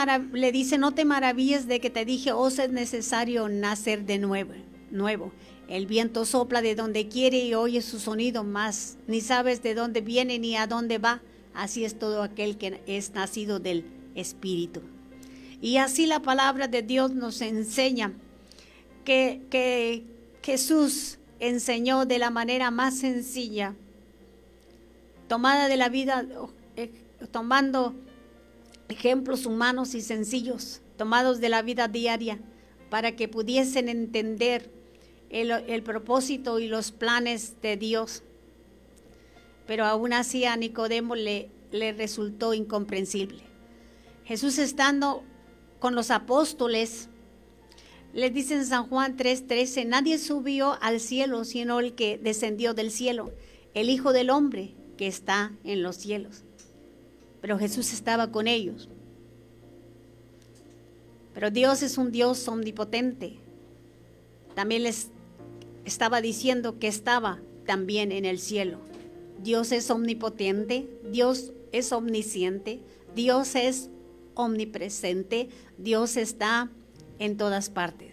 dice, 0.50 0.76
no 0.76 0.92
te 0.92 1.04
maravilles 1.04 1.68
de 1.68 1.78
que 1.78 1.88
te 1.88 2.04
dije, 2.04 2.32
os 2.32 2.58
es 2.58 2.72
necesario 2.72 3.48
nacer 3.48 4.04
de 4.06 4.18
nuevo, 4.18 4.54
nuevo. 4.90 5.30
El 5.68 5.86
viento 5.86 6.24
sopla 6.24 6.60
de 6.60 6.74
donde 6.74 7.08
quiere 7.08 7.38
y 7.38 7.54
oye 7.54 7.82
su 7.82 7.98
sonido, 7.98 8.44
más 8.44 8.98
ni 9.06 9.20
sabes 9.20 9.62
de 9.62 9.74
dónde 9.74 10.00
viene 10.00 10.38
ni 10.38 10.56
a 10.56 10.66
dónde 10.66 10.98
va. 10.98 11.22
Así 11.54 11.84
es 11.84 11.98
todo 11.98 12.22
aquel 12.22 12.58
que 12.58 12.82
es 12.86 13.12
nacido 13.12 13.58
del 13.58 13.84
Espíritu. 14.14 14.82
Y 15.60 15.76
así 15.76 16.06
la 16.06 16.20
palabra 16.20 16.66
de 16.66 16.82
Dios 16.82 17.12
nos 17.12 17.40
enseña 17.40 18.12
que, 19.04 20.04
Jesús 20.42 21.18
enseñó 21.38 22.04
de 22.04 22.18
la 22.18 22.30
manera 22.30 22.72
más 22.72 22.98
sencilla, 22.98 23.76
tomada 25.28 25.68
de 25.68 25.76
la 25.76 25.88
vida, 25.88 26.26
eh, 26.74 26.90
tomando 27.30 27.94
ejemplos 28.88 29.46
humanos 29.46 29.94
y 29.94 30.00
sencillos 30.00 30.82
tomados 30.96 31.40
de 31.40 31.48
la 31.48 31.62
vida 31.62 31.88
diaria 31.88 32.38
para 32.90 33.16
que 33.16 33.28
pudiesen 33.28 33.88
entender 33.88 34.70
el, 35.32 35.82
propósito 35.82 36.60
y 36.60 36.68
los 36.68 36.92
planes 36.92 37.60
de 37.60 37.76
Dios. 37.76 38.22
Pero 39.66 39.84
aún 39.84 40.12
así 40.12 40.44
a 40.44 40.56
Nicodemo 40.56 41.16
le, 41.16 41.50
le 41.72 41.92
resultó 41.92 42.54
incomprensible. 42.54 43.42
Jesús 44.24 44.58
estando 44.58 45.24
con 45.80 45.96
los 45.96 46.12
apóstoles, 46.12 47.08
le 48.12 48.30
dice 48.30 48.54
en 48.54 48.66
San 48.66 48.86
Juan 48.86 49.16
3:13, 49.16 49.86
nadie 49.86 50.18
subió 50.18 50.78
al 50.80 51.00
cielo 51.00 51.44
sino 51.44 51.80
el 51.80 51.94
que 51.94 52.18
descendió 52.18 52.74
del 52.74 52.90
cielo, 52.90 53.32
el 53.74 53.90
Hijo 53.90 54.12
del 54.12 54.30
Hombre 54.30 54.74
que 54.96 55.08
está 55.08 55.52
en 55.64 55.82
los 55.82 55.96
cielos 55.96 56.44
pero 57.42 57.58
Jesús 57.58 57.92
estaba 57.92 58.30
con 58.30 58.46
ellos. 58.46 58.88
Pero 61.34 61.50
Dios 61.50 61.82
es 61.82 61.98
un 61.98 62.12
Dios 62.12 62.46
omnipotente. 62.46 63.36
También 64.54 64.84
les 64.84 65.10
estaba 65.84 66.20
diciendo 66.20 66.78
que 66.78 66.88
estaba 66.88 67.40
también 67.66 68.12
en 68.12 68.24
el 68.24 68.38
cielo. 68.38 68.78
Dios 69.42 69.72
es 69.72 69.90
omnipotente, 69.90 70.88
Dios 71.10 71.52
es 71.72 71.92
omnisciente, 71.92 72.80
Dios 73.14 73.54
es 73.54 73.90
omnipresente, 74.34 75.48
Dios 75.78 76.16
está 76.16 76.70
en 77.18 77.36
todas 77.36 77.70
partes. 77.70 78.12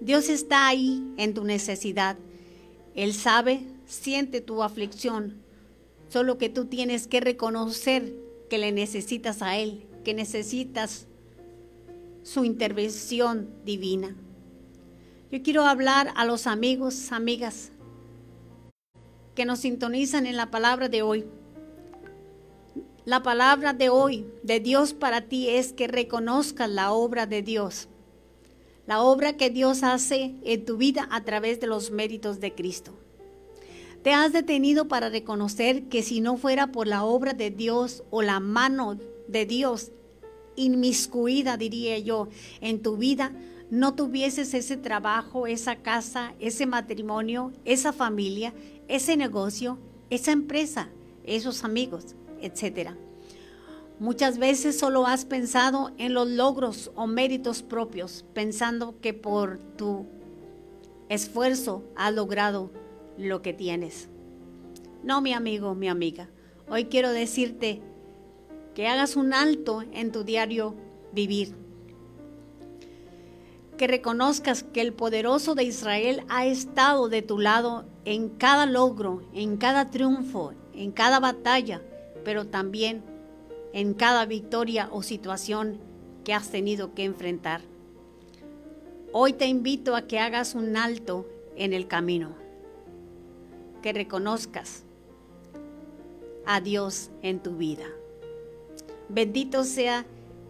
Dios 0.00 0.28
está 0.28 0.66
ahí 0.66 1.02
en 1.16 1.34
tu 1.34 1.44
necesidad. 1.44 2.16
Él 2.94 3.12
sabe, 3.14 3.62
siente 3.86 4.40
tu 4.40 4.62
aflicción, 4.62 5.42
solo 6.08 6.38
que 6.38 6.48
tú 6.48 6.66
tienes 6.66 7.06
que 7.06 7.20
reconocer 7.20 8.14
que 8.48 8.58
le 8.58 8.72
necesitas 8.72 9.42
a 9.42 9.58
Él, 9.58 9.84
que 10.04 10.14
necesitas 10.14 11.06
su 12.22 12.44
intervención 12.44 13.50
divina. 13.64 14.16
Yo 15.30 15.40
quiero 15.44 15.64
hablar 15.64 16.12
a 16.16 16.24
los 16.24 16.48
amigos, 16.48 17.12
amigas 17.12 17.70
que 19.36 19.44
nos 19.44 19.60
sintonizan 19.60 20.26
en 20.26 20.36
la 20.36 20.50
palabra 20.50 20.88
de 20.88 21.02
hoy. 21.02 21.24
La 23.04 23.22
palabra 23.22 23.72
de 23.72 23.90
hoy 23.90 24.26
de 24.42 24.58
Dios 24.58 24.92
para 24.92 25.28
ti 25.28 25.48
es 25.48 25.72
que 25.72 25.86
reconozcas 25.86 26.68
la 26.68 26.90
obra 26.90 27.26
de 27.26 27.42
Dios, 27.42 27.88
la 28.88 29.02
obra 29.02 29.36
que 29.36 29.50
Dios 29.50 29.84
hace 29.84 30.34
en 30.42 30.64
tu 30.64 30.76
vida 30.76 31.06
a 31.12 31.22
través 31.22 31.60
de 31.60 31.68
los 31.68 31.92
méritos 31.92 32.40
de 32.40 32.52
Cristo. 32.52 32.92
Te 34.02 34.12
has 34.12 34.32
detenido 34.32 34.88
para 34.88 35.10
reconocer 35.10 35.84
que 35.84 36.02
si 36.02 36.20
no 36.20 36.38
fuera 36.38 36.72
por 36.72 36.88
la 36.88 37.04
obra 37.04 37.34
de 37.34 37.52
Dios 37.52 38.02
o 38.10 38.22
la 38.22 38.40
mano 38.40 38.98
de 39.28 39.46
Dios 39.46 39.92
inmiscuida, 40.56 41.56
diría 41.56 41.98
yo, 42.00 42.28
en 42.60 42.82
tu 42.82 42.96
vida, 42.96 43.32
no 43.70 43.94
tuvieses 43.94 44.52
ese 44.54 44.76
trabajo, 44.76 45.46
esa 45.46 45.76
casa, 45.76 46.34
ese 46.40 46.66
matrimonio, 46.66 47.52
esa 47.64 47.92
familia, 47.92 48.52
ese 48.88 49.16
negocio, 49.16 49.78
esa 50.10 50.32
empresa, 50.32 50.88
esos 51.24 51.62
amigos, 51.62 52.16
etc. 52.40 52.90
Muchas 54.00 54.38
veces 54.38 54.78
solo 54.78 55.06
has 55.06 55.24
pensado 55.24 55.92
en 55.98 56.14
los 56.14 56.28
logros 56.28 56.90
o 56.96 57.06
méritos 57.06 57.62
propios, 57.62 58.24
pensando 58.34 58.98
que 59.00 59.14
por 59.14 59.58
tu 59.76 60.06
esfuerzo 61.08 61.84
has 61.96 62.12
logrado 62.12 62.70
lo 63.18 63.42
que 63.42 63.52
tienes. 63.52 64.08
No, 65.04 65.20
mi 65.20 65.32
amigo, 65.32 65.74
mi 65.74 65.88
amiga. 65.88 66.28
Hoy 66.68 66.86
quiero 66.86 67.10
decirte 67.10 67.82
que 68.74 68.88
hagas 68.88 69.16
un 69.16 69.32
alto 69.32 69.82
en 69.92 70.12
tu 70.12 70.24
diario 70.24 70.74
vivir. 71.12 71.59
Que 73.80 73.86
reconozcas 73.86 74.62
que 74.62 74.82
el 74.82 74.92
poderoso 74.92 75.54
de 75.54 75.64
Israel 75.64 76.22
ha 76.28 76.44
estado 76.44 77.08
de 77.08 77.22
tu 77.22 77.38
lado 77.38 77.86
en 78.04 78.28
cada 78.28 78.66
logro, 78.66 79.22
en 79.32 79.56
cada 79.56 79.90
triunfo, 79.90 80.52
en 80.74 80.92
cada 80.92 81.18
batalla, 81.18 81.80
pero 82.22 82.46
también 82.46 83.02
en 83.72 83.94
cada 83.94 84.26
victoria 84.26 84.90
o 84.92 85.02
situación 85.02 85.78
que 86.24 86.34
has 86.34 86.50
tenido 86.50 86.92
que 86.92 87.04
enfrentar. 87.04 87.62
Hoy 89.12 89.32
te 89.32 89.46
invito 89.46 89.96
a 89.96 90.02
que 90.02 90.18
hagas 90.18 90.54
un 90.54 90.76
alto 90.76 91.26
en 91.56 91.72
el 91.72 91.88
camino, 91.88 92.34
que 93.80 93.94
reconozcas 93.94 94.82
a 96.44 96.60
Dios 96.60 97.08
en 97.22 97.40
tu 97.40 97.56
vida. 97.56 97.86
Bendito 99.08 99.64
sea 99.64 100.04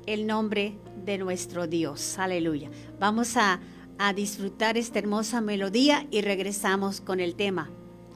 el 0.07 0.27
nombre 0.27 0.75
de 0.85 0.90
nuestro 1.19 1.67
Dios. 1.67 2.19
Aleluya. 2.19 2.71
Vamos 2.99 3.37
a, 3.37 3.61
a 3.99 4.13
disfrutar 4.13 4.77
esta 4.77 4.99
hermosa 4.99 5.41
melodía 5.41 6.07
y 6.11 6.21
regresamos 6.23 7.01
con 7.01 7.21
el 7.21 7.35
tema, 7.35 7.71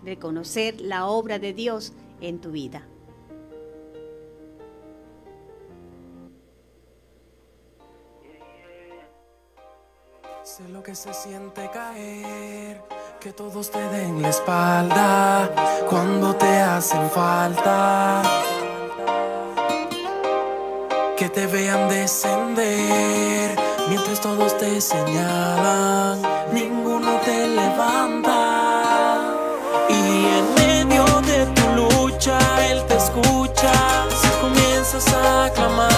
reconocer 0.04 0.80
la 0.80 1.06
obra 1.06 1.38
de 1.38 1.52
Dios 1.52 1.92
en 2.20 2.40
tu 2.40 2.52
vida. 2.52 2.86
Sé 10.42 10.68
lo 10.68 10.82
que 10.82 10.94
se 10.94 11.12
siente 11.12 11.68
caer, 11.72 12.80
que 13.18 13.32
todos 13.32 13.70
te 13.70 13.80
den 13.88 14.22
la 14.22 14.28
espalda 14.28 15.84
cuando 15.88 16.36
te 16.36 16.46
hacen 16.46 17.10
falta. 17.10 18.22
Que 21.16 21.28
te 21.28 21.46
vean 21.46 21.88
descender 21.88 23.56
mientras 23.88 24.20
todos 24.20 24.58
te 24.58 24.80
señalan, 24.80 26.20
ninguno 26.52 27.12
te 27.24 27.46
levanta. 27.46 29.20
Y 29.88 29.94
en 30.38 30.54
medio 30.54 31.04
de 31.20 31.46
tu 31.54 31.62
lucha, 31.76 32.36
Él 32.68 32.84
te 32.88 32.96
escucha. 32.96 33.72
Si 34.10 34.28
comienzas 34.40 35.06
a 35.14 35.50
clamar, 35.54 35.93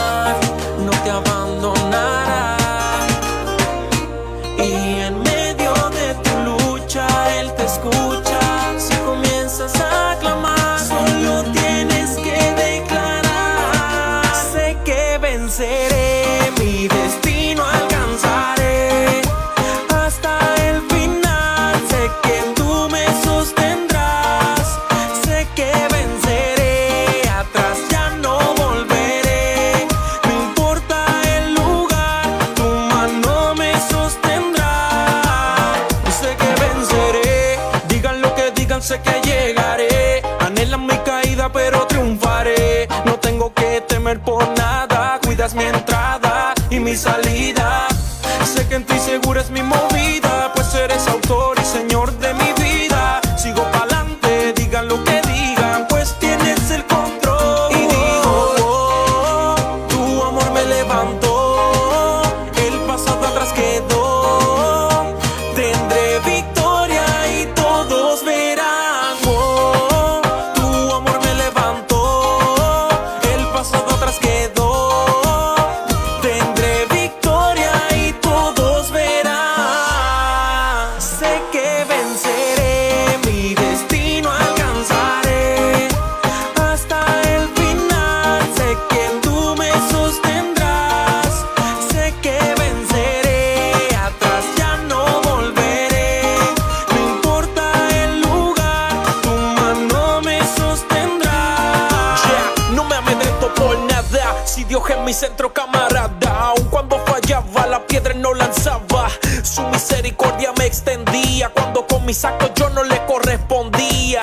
correspondía. 113.16 114.20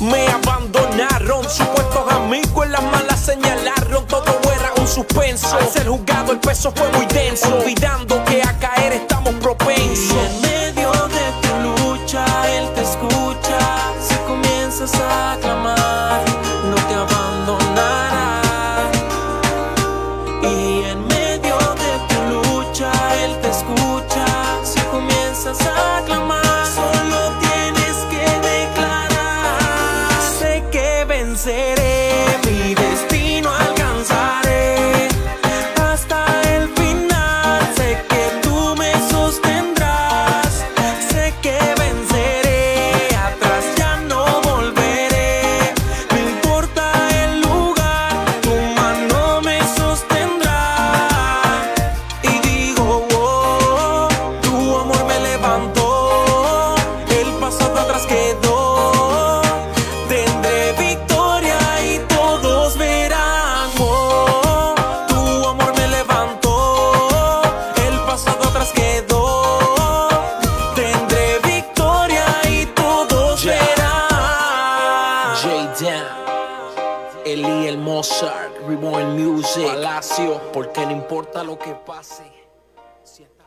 Me 0.00 0.28
abandonaron, 0.28 1.48
supuestos 1.48 2.12
amigos 2.12 2.66
en 2.66 2.72
las 2.72 2.82
malas 2.82 3.18
señalaron. 3.18 4.06
Todo 4.06 4.38
era 4.52 4.72
un 4.78 4.86
suspenso. 4.86 5.56
Al 5.56 5.68
ser 5.68 5.88
juzgado, 5.88 6.32
el 6.32 6.40
peso 6.40 6.72
fue 6.74 6.90
muy 6.92 7.06
denso. 7.06 7.56
Olvidando 7.56 8.22
que 8.24 8.42
a 8.42 8.58
caer 8.58 8.92
estamos 8.92 9.34
propensos. 9.36 10.45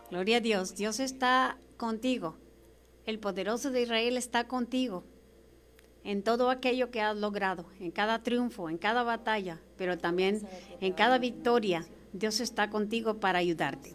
Gloria 0.09 0.37
a 0.37 0.41
Dios, 0.41 0.75
Dios 0.75 0.99
está 0.99 1.57
contigo. 1.77 2.35
El 3.05 3.19
poderoso 3.19 3.71
de 3.71 3.83
Israel 3.83 4.17
está 4.17 4.47
contigo 4.47 5.03
en 6.03 6.23
todo 6.23 6.49
aquello 6.49 6.91
que 6.91 7.01
has 7.01 7.15
logrado, 7.15 7.65
en 7.79 7.91
cada 7.91 8.23
triunfo, 8.23 8.69
en 8.69 8.77
cada 8.77 9.03
batalla, 9.03 9.59
pero 9.77 9.97
también 9.97 10.41
en 10.79 10.93
cada 10.93 11.17
victoria. 11.17 11.85
Dios 12.13 12.39
está 12.39 12.69
contigo 12.69 13.19
para 13.19 13.39
ayudarte. 13.39 13.93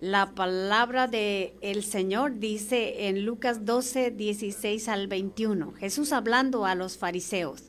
La 0.00 0.34
palabra 0.34 1.08
del 1.08 1.54
el 1.60 1.82
Señor 1.82 2.38
dice 2.38 3.08
en 3.08 3.24
Lucas 3.24 3.64
12, 3.64 4.12
16 4.12 4.88
al 4.88 5.08
21, 5.08 5.72
Jesús 5.72 6.12
hablando 6.12 6.64
a 6.64 6.76
los 6.76 6.96
fariseos, 6.96 7.64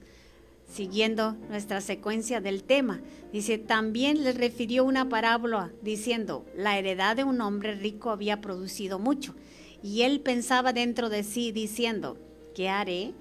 siguiendo 0.70 1.34
nuestra 1.50 1.82
secuencia 1.82 2.40
del 2.42 2.64
tema. 2.64 3.02
Dice, 3.34 3.58
también 3.58 4.24
les 4.24 4.38
refirió 4.38 4.86
una 4.86 5.10
parábola 5.10 5.72
diciendo, 5.82 6.46
la 6.56 6.78
heredad 6.78 7.16
de 7.16 7.24
un 7.24 7.42
hombre 7.42 7.76
rico 7.76 8.12
había 8.12 8.40
producido 8.40 9.00
mucho. 9.00 9.36
Y 9.82 10.04
él 10.04 10.22
pensaba 10.22 10.72
dentro 10.74 11.10
de 11.10 11.24
sí 11.24 11.52
diciendo, 11.52 12.18
¿qué 12.54 12.70
haré? 12.70 13.14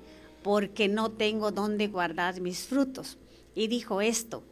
Porque 0.43 0.89
no 0.89 1.11
tengo 1.11 1.51
dónde 1.51 1.89
guardar 1.89 2.41
mis 2.41 2.67
frutos. 2.67 3.19
Y 3.55 3.69
dijo 3.69 4.01
esto, 4.01 4.45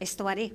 esto 0.00 0.28
haré. 0.28 0.54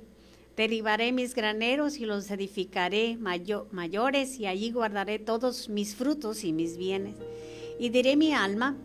Derribaré 0.56 1.12
mis 1.12 1.34
graneros 1.34 1.98
y 1.98 2.06
los 2.06 2.30
edificaré 2.30 3.16
mayores 3.16 4.38
y 4.38 4.46
allí 4.46 4.72
guardaré 4.72 5.18
todos 5.18 5.68
mis 5.68 5.94
frutos 5.94 6.44
y 6.44 6.52
mis 6.52 6.76
bienes. 6.76 7.16
Y 7.78 7.88
diré 7.88 8.16
mi 8.16 8.34
alma, 8.34 8.76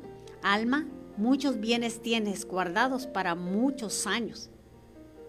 alma, 0.42 0.88
muchos 1.18 1.60
bienes 1.60 2.02
tienes 2.02 2.46
guardados 2.46 3.08
para 3.08 3.36
muchos 3.36 4.08
años. 4.08 4.50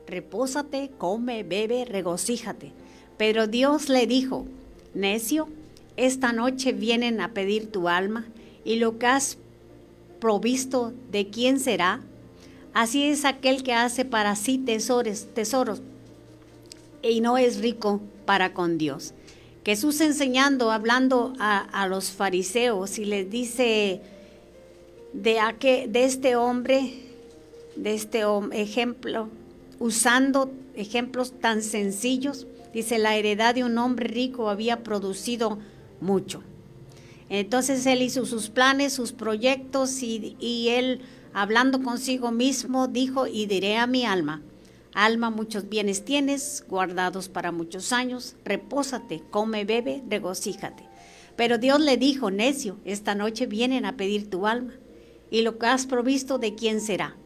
Repósate, 0.07 0.90
come, 0.99 1.42
bebe, 1.42 1.85
regocíjate. 1.85 2.72
Pero 3.16 3.46
Dios 3.46 3.88
le 3.88 4.07
dijo, 4.07 4.46
necio, 4.94 5.49
esta 5.96 6.33
noche 6.33 6.72
vienen 6.72 7.20
a 7.20 7.33
pedir 7.33 7.70
tu 7.70 7.88
alma 7.88 8.27
y 8.64 8.77
lo 8.77 8.99
que 8.99 9.07
has 9.07 9.38
provisto, 10.20 10.92
¿de 11.11 11.29
quién 11.29 11.59
será? 11.61 12.01
Así 12.75 13.05
es 13.05 13.25
aquel 13.25 13.62
que 13.62 13.72
hace 13.72 14.05
para 14.05 14.37
sí 14.37 14.59
tesoros, 14.59 15.27
tesoros 15.33 15.81
y 17.03 17.20
no 17.20 17.38
es 17.38 17.59
rico 17.59 18.01
para 18.25 18.53
con 18.53 18.79
Dios. 18.79 19.14
Jesús 19.64 20.01
enseñando, 20.01 20.70
hablando 20.70 21.33
a, 21.38 21.87
los 21.88 22.11
fariseos 22.11 22.99
y 22.99 23.05
les 23.05 23.31
dice 23.31 24.01
de, 25.22 25.87
de 25.88 26.05
este 26.05 26.37
hombre, 26.37 26.94
de 27.74 27.94
este 27.94 28.22
ejemplo, 28.52 29.29
usando 29.79 30.50
ejemplos 30.74 31.33
tan 31.40 31.62
sencillos, 31.62 32.46
dice, 32.72 32.98
la 32.98 33.16
heredad 33.16 33.55
de 33.55 33.64
un 33.64 33.79
hombre 33.79 34.09
rico 34.09 34.48
había 34.50 34.83
producido 34.83 35.59
mucho. 36.00 36.42
Entonces 37.29 37.87
él 37.87 38.02
hizo 38.02 38.24
sus 38.24 38.50
planes, 38.50 38.92
sus 38.92 39.12
proyectos 39.12 40.02
y, 40.02 40.37
y 40.38 40.68
él, 40.68 41.00
hablando 41.33 41.83
consigo 41.83 42.31
mismo, 42.31 42.87
dijo, 42.87 43.26
y 43.26 43.46
diré 43.46 43.76
a 43.76 43.87
mi 43.87 44.05
alma, 44.05 44.42
Alma, 44.98 45.29
muchos 45.29 45.68
bienes 45.68 46.07
tienes, 46.07 46.64
guardados 46.70 47.29
para 47.29 47.52
muchos 47.52 47.92
años, 47.92 48.35
repósate, 48.46 49.22
come, 49.31 49.66
bebe, 49.66 50.02
regocíjate. 50.09 50.85
Pero 51.37 51.59
Dios 51.59 51.81
le 51.81 51.98
dijo, 51.98 52.31
necio, 52.31 52.79
esta 52.87 53.14
noche 53.14 53.44
vienen 53.44 53.85
a 53.85 53.98
pedir 53.98 54.31
tu 54.31 54.46
alma, 54.46 54.72
y 55.30 55.42
lo 55.42 55.58
que 55.58 55.66
has 55.66 55.86
provisto 55.86 56.38
de 56.38 56.54
quién 56.54 56.80
será. 56.80 57.16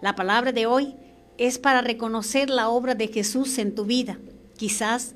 La 0.00 0.14
palabra 0.14 0.52
de 0.52 0.66
hoy 0.66 0.96
es 1.38 1.58
para 1.58 1.80
reconocer 1.80 2.50
la 2.50 2.68
obra 2.68 2.94
de 2.94 3.08
Jesús 3.08 3.58
en 3.58 3.74
tu 3.74 3.84
vida. 3.84 4.18
Quizás 4.56 5.14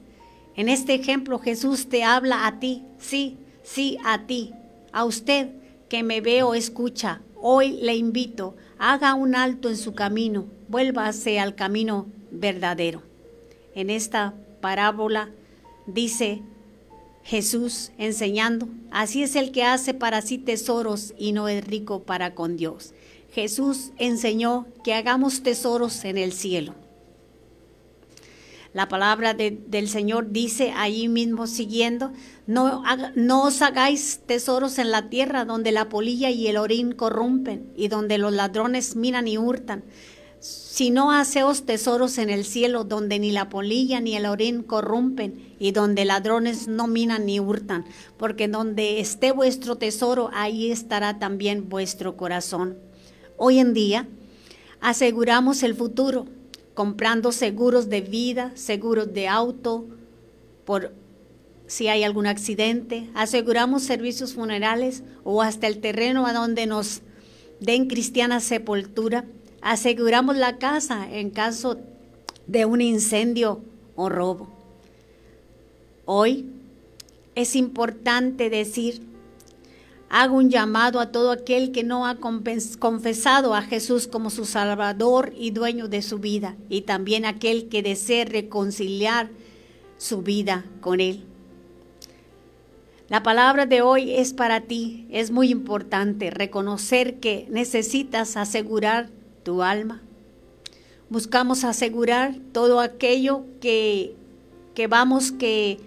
en 0.54 0.68
este 0.68 0.94
ejemplo 0.94 1.38
Jesús 1.38 1.88
te 1.88 2.04
habla 2.04 2.46
a 2.46 2.58
ti, 2.58 2.84
sí, 2.98 3.36
sí, 3.62 3.98
a 4.04 4.26
ti, 4.26 4.52
a 4.92 5.04
usted 5.04 5.50
que 5.88 6.02
me 6.02 6.20
ve 6.20 6.42
o 6.42 6.54
escucha. 6.54 7.20
Hoy 7.40 7.72
le 7.82 7.94
invito, 7.94 8.56
haga 8.78 9.14
un 9.14 9.34
alto 9.34 9.68
en 9.68 9.76
su 9.76 9.94
camino, 9.94 10.46
vuélvase 10.68 11.38
al 11.38 11.54
camino 11.54 12.06
verdadero. 12.30 13.02
En 13.74 13.90
esta 13.90 14.34
parábola 14.60 15.30
dice 15.86 16.42
Jesús 17.26 17.90
enseñando, 17.98 18.68
así 18.92 19.24
es 19.24 19.34
el 19.34 19.50
que 19.50 19.64
hace 19.64 19.94
para 19.94 20.22
sí 20.22 20.38
tesoros 20.38 21.12
y 21.18 21.32
no 21.32 21.48
es 21.48 21.66
rico 21.66 22.04
para 22.04 22.36
con 22.36 22.56
Dios. 22.56 22.94
Jesús 23.32 23.90
enseñó 23.98 24.68
que 24.84 24.94
hagamos 24.94 25.42
tesoros 25.42 26.04
en 26.04 26.18
el 26.18 26.32
cielo. 26.32 26.76
La 28.72 28.88
palabra 28.88 29.34
del 29.34 29.88
Señor 29.88 30.30
dice 30.30 30.72
ahí 30.76 31.08
mismo 31.08 31.48
siguiendo, 31.48 32.12
no, 32.46 32.84
no 33.16 33.42
os 33.42 33.60
hagáis 33.60 34.20
tesoros 34.24 34.78
en 34.78 34.92
la 34.92 35.08
tierra 35.08 35.44
donde 35.44 35.72
la 35.72 35.88
polilla 35.88 36.30
y 36.30 36.46
el 36.46 36.58
orín 36.58 36.92
corrompen 36.92 37.72
y 37.74 37.88
donde 37.88 38.18
los 38.18 38.32
ladrones 38.34 38.94
miran 38.94 39.26
y 39.26 39.36
hurtan, 39.36 39.82
sino 40.76 41.10
haceos 41.10 41.64
tesoros 41.64 42.18
en 42.18 42.28
el 42.28 42.44
cielo 42.44 42.84
donde 42.84 43.18
ni 43.18 43.32
la 43.32 43.48
polilla 43.48 43.98
ni 43.98 44.14
el 44.14 44.26
orín 44.26 44.62
corrompen 44.62 45.54
y 45.58 45.72
donde 45.72 46.04
ladrones 46.04 46.68
no 46.68 46.86
minan 46.86 47.24
ni 47.24 47.40
hurtan, 47.40 47.86
porque 48.18 48.46
donde 48.46 49.00
esté 49.00 49.32
vuestro 49.32 49.76
tesoro, 49.76 50.28
ahí 50.34 50.70
estará 50.70 51.18
también 51.18 51.70
vuestro 51.70 52.18
corazón. 52.18 52.76
Hoy 53.38 53.58
en 53.58 53.72
día 53.72 54.06
aseguramos 54.82 55.62
el 55.62 55.74
futuro 55.74 56.26
comprando 56.74 57.32
seguros 57.32 57.88
de 57.88 58.02
vida, 58.02 58.52
seguros 58.54 59.14
de 59.14 59.28
auto, 59.28 59.86
por 60.66 60.92
si 61.66 61.88
hay 61.88 62.04
algún 62.04 62.26
accidente, 62.26 63.08
aseguramos 63.14 63.82
servicios 63.82 64.34
funerales 64.34 65.04
o 65.24 65.40
hasta 65.40 65.68
el 65.68 65.78
terreno 65.80 66.26
a 66.26 66.34
donde 66.34 66.66
nos 66.66 67.00
den 67.60 67.88
cristiana 67.88 68.40
sepultura 68.40 69.24
aseguramos 69.66 70.36
la 70.36 70.58
casa 70.58 71.08
en 71.10 71.30
caso 71.30 71.76
de 72.46 72.64
un 72.66 72.80
incendio 72.80 73.62
o 73.96 74.08
robo. 74.08 74.48
Hoy 76.04 76.46
es 77.34 77.56
importante 77.56 78.48
decir, 78.48 79.02
hago 80.08 80.36
un 80.36 80.50
llamado 80.50 81.00
a 81.00 81.10
todo 81.10 81.32
aquel 81.32 81.72
que 81.72 81.82
no 81.82 82.06
ha 82.06 82.16
confesado 82.16 83.56
a 83.56 83.62
Jesús 83.62 84.06
como 84.06 84.30
su 84.30 84.44
Salvador 84.44 85.32
y 85.36 85.50
dueño 85.50 85.88
de 85.88 86.02
su 86.02 86.20
vida, 86.20 86.54
y 86.68 86.82
también 86.82 87.24
aquel 87.24 87.68
que 87.68 87.82
desee 87.82 88.24
reconciliar 88.24 89.30
su 89.98 90.22
vida 90.22 90.64
con 90.80 91.00
Él. 91.00 91.24
La 93.08 93.24
palabra 93.24 93.66
de 93.66 93.82
hoy 93.82 94.14
es 94.14 94.32
para 94.32 94.60
ti, 94.60 95.08
es 95.10 95.32
muy 95.32 95.50
importante 95.50 96.30
reconocer 96.30 97.18
que 97.18 97.48
necesitas 97.50 98.36
asegurar 98.36 99.10
tu 99.46 99.62
alma. 99.62 100.02
Buscamos 101.08 101.62
asegurar 101.62 102.34
todo 102.52 102.80
aquello 102.80 103.44
que, 103.60 104.16
que 104.74 104.88
vamos 104.88 105.30
que, 105.30 105.78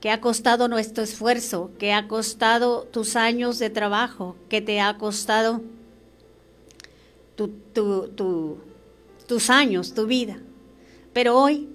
que 0.00 0.10
ha 0.10 0.22
costado 0.22 0.66
nuestro 0.66 1.04
esfuerzo, 1.04 1.70
que 1.78 1.92
ha 1.92 2.08
costado 2.08 2.84
tus 2.84 3.16
años 3.16 3.58
de 3.58 3.68
trabajo, 3.68 4.34
que 4.48 4.62
te 4.62 4.80
ha 4.80 4.96
costado 4.96 5.60
tus 9.26 9.50
años, 9.50 9.92
tu 9.92 10.06
vida. 10.06 10.38
Pero 11.12 11.38
hoy 11.38 11.68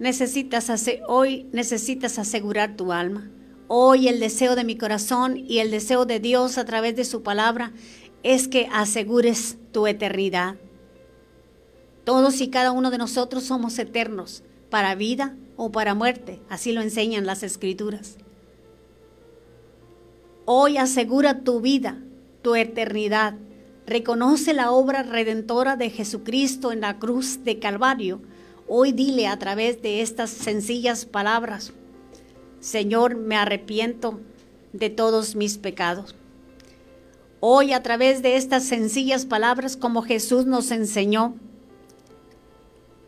necesitas, 0.00 0.72
hoy 1.06 1.46
necesitas 1.52 2.18
asegurar 2.18 2.76
tu 2.76 2.92
alma. 2.92 3.30
Hoy 3.68 4.08
el 4.08 4.18
deseo 4.18 4.56
de 4.56 4.64
mi 4.64 4.76
corazón 4.76 5.36
y 5.36 5.58
el 5.58 5.70
deseo 5.70 6.04
de 6.04 6.18
Dios 6.18 6.58
a 6.58 6.64
través 6.64 6.96
de 6.96 7.04
su 7.04 7.22
palabra 7.22 7.72
es 8.26 8.48
que 8.48 8.68
asegures 8.72 9.56
tu 9.70 9.86
eternidad. 9.86 10.56
Todos 12.02 12.40
y 12.40 12.48
cada 12.48 12.72
uno 12.72 12.90
de 12.90 12.98
nosotros 12.98 13.44
somos 13.44 13.78
eternos, 13.78 14.42
para 14.68 14.96
vida 14.96 15.36
o 15.56 15.70
para 15.70 15.94
muerte, 15.94 16.40
así 16.48 16.72
lo 16.72 16.80
enseñan 16.80 17.24
las 17.24 17.44
escrituras. 17.44 18.16
Hoy 20.44 20.76
asegura 20.76 21.44
tu 21.44 21.60
vida, 21.60 22.02
tu 22.42 22.56
eternidad. 22.56 23.34
Reconoce 23.86 24.54
la 24.54 24.72
obra 24.72 25.04
redentora 25.04 25.76
de 25.76 25.90
Jesucristo 25.90 26.72
en 26.72 26.80
la 26.80 26.98
cruz 26.98 27.44
de 27.44 27.60
Calvario. 27.60 28.20
Hoy 28.66 28.90
dile 28.90 29.28
a 29.28 29.38
través 29.38 29.82
de 29.82 30.02
estas 30.02 30.30
sencillas 30.30 31.06
palabras, 31.06 31.72
Señor, 32.58 33.14
me 33.14 33.36
arrepiento 33.36 34.18
de 34.72 34.90
todos 34.90 35.36
mis 35.36 35.58
pecados. 35.58 36.15
Hoy 37.40 37.74
a 37.74 37.82
través 37.82 38.22
de 38.22 38.36
estas 38.36 38.64
sencillas 38.64 39.26
palabras 39.26 39.76
como 39.76 40.00
Jesús 40.00 40.46
nos 40.46 40.70
enseñó, 40.70 41.34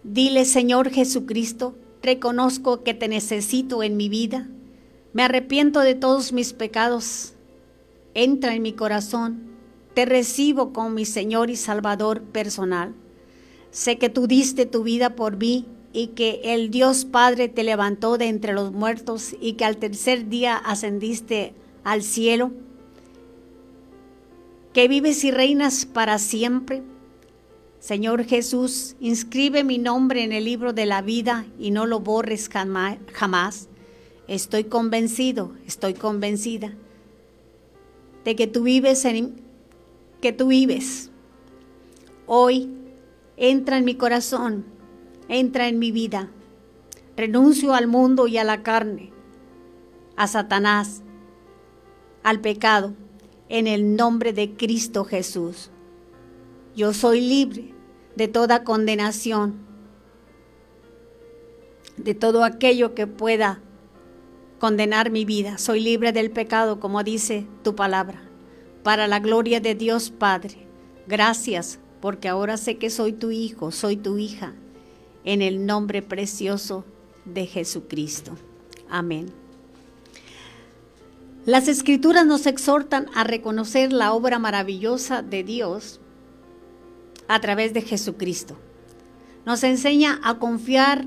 dile 0.02 0.44
Señor 0.44 0.90
Jesucristo, 0.90 1.74
reconozco 2.02 2.82
que 2.82 2.92
te 2.92 3.08
necesito 3.08 3.82
en 3.82 3.96
mi 3.96 4.10
vida, 4.10 4.46
me 5.14 5.22
arrepiento 5.22 5.80
de 5.80 5.94
todos 5.94 6.34
mis 6.34 6.52
pecados, 6.52 7.32
entra 8.12 8.54
en 8.54 8.60
mi 8.60 8.74
corazón, 8.74 9.48
te 9.94 10.04
recibo 10.04 10.74
como 10.74 10.90
mi 10.90 11.06
Señor 11.06 11.48
y 11.48 11.56
Salvador 11.56 12.20
personal. 12.20 12.94
Sé 13.70 13.96
que 13.96 14.10
tú 14.10 14.26
diste 14.26 14.66
tu 14.66 14.82
vida 14.82 15.16
por 15.16 15.38
mí 15.38 15.66
y 15.94 16.08
que 16.08 16.42
el 16.44 16.70
Dios 16.70 17.06
Padre 17.06 17.48
te 17.48 17.64
levantó 17.64 18.18
de 18.18 18.26
entre 18.26 18.52
los 18.52 18.72
muertos 18.72 19.34
y 19.40 19.54
que 19.54 19.64
al 19.64 19.78
tercer 19.78 20.28
día 20.28 20.56
ascendiste 20.56 21.54
al 21.82 22.02
cielo 22.02 22.52
que 24.78 24.86
vives 24.86 25.24
y 25.24 25.32
reinas 25.32 25.86
para 25.86 26.20
siempre. 26.20 26.84
Señor 27.80 28.22
Jesús, 28.22 28.94
inscribe 29.00 29.64
mi 29.64 29.76
nombre 29.76 30.22
en 30.22 30.30
el 30.30 30.44
libro 30.44 30.72
de 30.72 30.86
la 30.86 31.02
vida 31.02 31.46
y 31.58 31.72
no 31.72 31.84
lo 31.84 31.98
borres 31.98 32.48
jamás. 32.48 33.68
Estoy 34.28 34.62
convencido, 34.62 35.50
estoy 35.66 35.94
convencida 35.94 36.74
de 38.24 38.36
que 38.36 38.46
tú 38.46 38.62
vives 38.62 39.04
en, 39.04 39.42
que 40.20 40.32
tú 40.32 40.46
vives. 40.46 41.10
Hoy 42.28 42.70
entra 43.36 43.78
en 43.78 43.84
mi 43.84 43.96
corazón, 43.96 44.64
entra 45.28 45.66
en 45.66 45.80
mi 45.80 45.90
vida. 45.90 46.30
Renuncio 47.16 47.74
al 47.74 47.88
mundo 47.88 48.28
y 48.28 48.38
a 48.38 48.44
la 48.44 48.62
carne, 48.62 49.10
a 50.14 50.28
Satanás, 50.28 51.02
al 52.22 52.38
pecado, 52.38 52.94
en 53.48 53.66
el 53.66 53.96
nombre 53.96 54.32
de 54.32 54.54
Cristo 54.54 55.04
Jesús. 55.04 55.70
Yo 56.76 56.92
soy 56.92 57.20
libre 57.20 57.74
de 58.16 58.28
toda 58.28 58.64
condenación, 58.64 59.56
de 61.96 62.14
todo 62.14 62.44
aquello 62.44 62.94
que 62.94 63.06
pueda 63.06 63.60
condenar 64.58 65.10
mi 65.10 65.24
vida. 65.24 65.58
Soy 65.58 65.80
libre 65.80 66.12
del 66.12 66.30
pecado, 66.30 66.80
como 66.80 67.02
dice 67.02 67.46
tu 67.62 67.74
palabra, 67.74 68.22
para 68.82 69.06
la 69.06 69.20
gloria 69.20 69.60
de 69.60 69.74
Dios 69.74 70.10
Padre. 70.10 70.66
Gracias, 71.06 71.80
porque 72.00 72.28
ahora 72.28 72.56
sé 72.56 72.76
que 72.76 72.90
soy 72.90 73.12
tu 73.12 73.30
hijo, 73.30 73.70
soy 73.70 73.96
tu 73.96 74.18
hija, 74.18 74.54
en 75.24 75.42
el 75.42 75.66
nombre 75.66 76.02
precioso 76.02 76.84
de 77.24 77.46
Jesucristo. 77.46 78.32
Amén. 78.88 79.47
Las 81.48 81.66
escrituras 81.66 82.26
nos 82.26 82.44
exhortan 82.44 83.06
a 83.14 83.24
reconocer 83.24 83.90
la 83.90 84.12
obra 84.12 84.38
maravillosa 84.38 85.22
de 85.22 85.42
Dios 85.44 85.98
a 87.26 87.40
través 87.40 87.72
de 87.72 87.80
Jesucristo. 87.80 88.58
Nos 89.46 89.64
enseña 89.64 90.20
a 90.22 90.38
confiar 90.38 91.06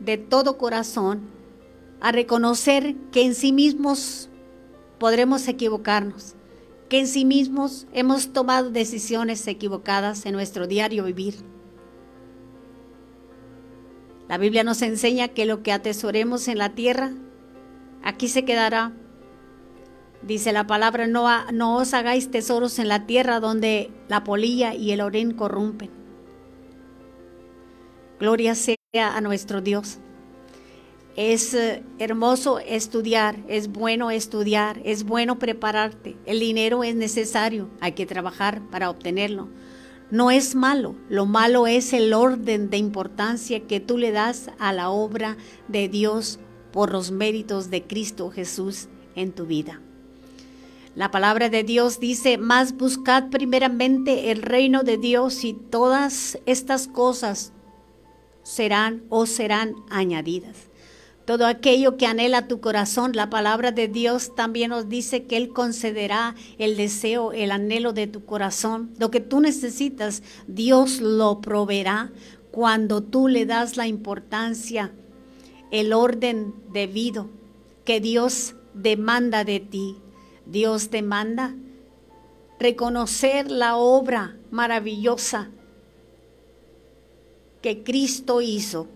de 0.00 0.18
todo 0.18 0.58
corazón, 0.58 1.20
a 2.00 2.10
reconocer 2.10 2.96
que 3.12 3.22
en 3.22 3.36
sí 3.36 3.52
mismos 3.52 4.28
podremos 4.98 5.46
equivocarnos, 5.46 6.34
que 6.88 6.98
en 6.98 7.06
sí 7.06 7.24
mismos 7.24 7.86
hemos 7.92 8.32
tomado 8.32 8.72
decisiones 8.72 9.46
equivocadas 9.46 10.26
en 10.26 10.32
nuestro 10.32 10.66
diario 10.66 11.04
vivir. 11.04 11.36
La 14.28 14.36
Biblia 14.36 14.64
nos 14.64 14.82
enseña 14.82 15.28
que 15.28 15.46
lo 15.46 15.62
que 15.62 15.70
atesoremos 15.70 16.48
en 16.48 16.58
la 16.58 16.74
tierra, 16.74 17.12
aquí 18.02 18.26
se 18.26 18.44
quedará. 18.44 18.94
Dice 20.22 20.52
la 20.52 20.66
palabra, 20.66 21.06
no, 21.06 21.28
no 21.52 21.76
os 21.76 21.94
hagáis 21.94 22.30
tesoros 22.30 22.78
en 22.78 22.88
la 22.88 23.06
tierra 23.06 23.40
donde 23.40 23.90
la 24.08 24.22
polilla 24.22 24.74
y 24.74 24.90
el 24.92 25.00
orín 25.00 25.32
corrompen. 25.32 25.90
Gloria 28.18 28.54
sea 28.54 28.76
a 28.94 29.20
nuestro 29.22 29.62
Dios. 29.62 29.98
Es 31.16 31.54
eh, 31.54 31.82
hermoso 31.98 32.58
estudiar, 32.58 33.38
es 33.48 33.68
bueno 33.68 34.10
estudiar, 34.10 34.80
es 34.84 35.04
bueno 35.04 35.38
prepararte. 35.38 36.16
El 36.26 36.38
dinero 36.38 36.84
es 36.84 36.94
necesario, 36.94 37.70
hay 37.80 37.92
que 37.92 38.06
trabajar 38.06 38.60
para 38.70 38.90
obtenerlo. 38.90 39.48
No 40.10 40.30
es 40.30 40.54
malo, 40.54 40.96
lo 41.08 41.24
malo 41.24 41.66
es 41.66 41.92
el 41.92 42.12
orden 42.12 42.68
de 42.68 42.76
importancia 42.76 43.60
que 43.66 43.80
tú 43.80 43.96
le 43.96 44.12
das 44.12 44.50
a 44.58 44.72
la 44.72 44.90
obra 44.90 45.36
de 45.68 45.88
Dios 45.88 46.40
por 46.72 46.92
los 46.92 47.10
méritos 47.10 47.70
de 47.70 47.86
Cristo 47.86 48.30
Jesús 48.30 48.88
en 49.14 49.32
tu 49.32 49.46
vida. 49.46 49.80
La 50.96 51.10
palabra 51.10 51.48
de 51.48 51.62
Dios 51.62 52.00
dice, 52.00 52.36
más 52.36 52.76
buscad 52.76 53.30
primeramente 53.30 54.32
el 54.32 54.42
reino 54.42 54.82
de 54.82 54.98
Dios 54.98 55.44
y 55.44 55.54
todas 55.54 56.38
estas 56.46 56.88
cosas 56.88 57.52
serán 58.42 59.04
o 59.08 59.26
serán 59.26 59.74
añadidas. 59.88 60.56
Todo 61.26 61.46
aquello 61.46 61.96
que 61.96 62.06
anhela 62.06 62.48
tu 62.48 62.60
corazón, 62.60 63.12
la 63.14 63.30
palabra 63.30 63.70
de 63.70 63.86
Dios 63.86 64.34
también 64.34 64.70
nos 64.70 64.88
dice 64.88 65.26
que 65.26 65.36
Él 65.36 65.50
concederá 65.50 66.34
el 66.58 66.76
deseo, 66.76 67.30
el 67.32 67.52
anhelo 67.52 67.92
de 67.92 68.08
tu 68.08 68.24
corazón. 68.24 68.92
Lo 68.98 69.12
que 69.12 69.20
tú 69.20 69.40
necesitas, 69.40 70.24
Dios 70.48 71.00
lo 71.00 71.40
proveerá 71.40 72.10
cuando 72.50 73.00
tú 73.00 73.28
le 73.28 73.46
das 73.46 73.76
la 73.76 73.86
importancia, 73.86 74.92
el 75.70 75.92
orden 75.92 76.52
debido 76.72 77.30
que 77.84 78.00
Dios 78.00 78.56
demanda 78.74 79.44
de 79.44 79.60
ti. 79.60 79.96
Dios 80.50 80.90
demanda 80.90 81.54
reconocer 82.58 83.50
la 83.52 83.76
obra 83.76 84.36
maravillosa 84.50 85.48
que 87.62 87.84
Cristo 87.84 88.40
hizo 88.40 88.88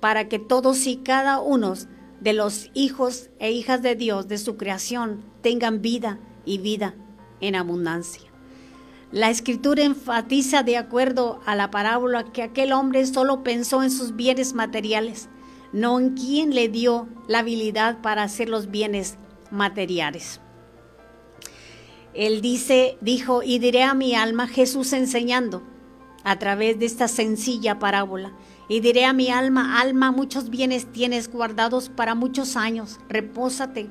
para 0.00 0.28
que 0.28 0.38
todos 0.38 0.86
y 0.86 0.96
cada 0.96 1.40
uno 1.40 1.74
de 2.20 2.32
los 2.32 2.70
hijos 2.72 3.28
e 3.38 3.52
hijas 3.52 3.82
de 3.82 3.96
Dios 3.96 4.28
de 4.28 4.38
su 4.38 4.56
creación 4.56 5.22
tengan 5.42 5.82
vida 5.82 6.18
y 6.46 6.56
vida 6.56 6.94
en 7.42 7.54
abundancia. 7.54 8.30
La 9.10 9.28
escritura 9.28 9.82
enfatiza 9.82 10.62
de 10.62 10.78
acuerdo 10.78 11.40
a 11.44 11.54
la 11.54 11.70
parábola 11.70 12.32
que 12.32 12.42
aquel 12.42 12.72
hombre 12.72 13.04
solo 13.04 13.42
pensó 13.42 13.82
en 13.82 13.90
sus 13.90 14.16
bienes 14.16 14.54
materiales, 14.54 15.28
no 15.74 16.00
en 16.00 16.14
quien 16.14 16.54
le 16.54 16.70
dio 16.70 17.08
la 17.28 17.40
habilidad 17.40 18.00
para 18.00 18.22
hacer 18.22 18.48
los 18.48 18.70
bienes 18.70 19.18
materiales. 19.50 20.40
Él 22.14 22.40
dice, 22.40 22.98
dijo, 23.00 23.42
y 23.42 23.58
diré 23.58 23.82
a 23.82 23.94
mi 23.94 24.14
alma, 24.14 24.46
Jesús 24.46 24.92
enseñando 24.92 25.62
a 26.24 26.38
través 26.38 26.78
de 26.78 26.86
esta 26.86 27.08
sencilla 27.08 27.78
parábola, 27.78 28.32
y 28.68 28.80
diré 28.80 29.04
a 29.04 29.12
mi 29.12 29.30
alma, 29.30 29.80
alma, 29.80 30.12
muchos 30.12 30.50
bienes 30.50 30.90
tienes 30.92 31.30
guardados 31.30 31.88
para 31.88 32.14
muchos 32.14 32.56
años, 32.56 33.00
repósate, 33.08 33.88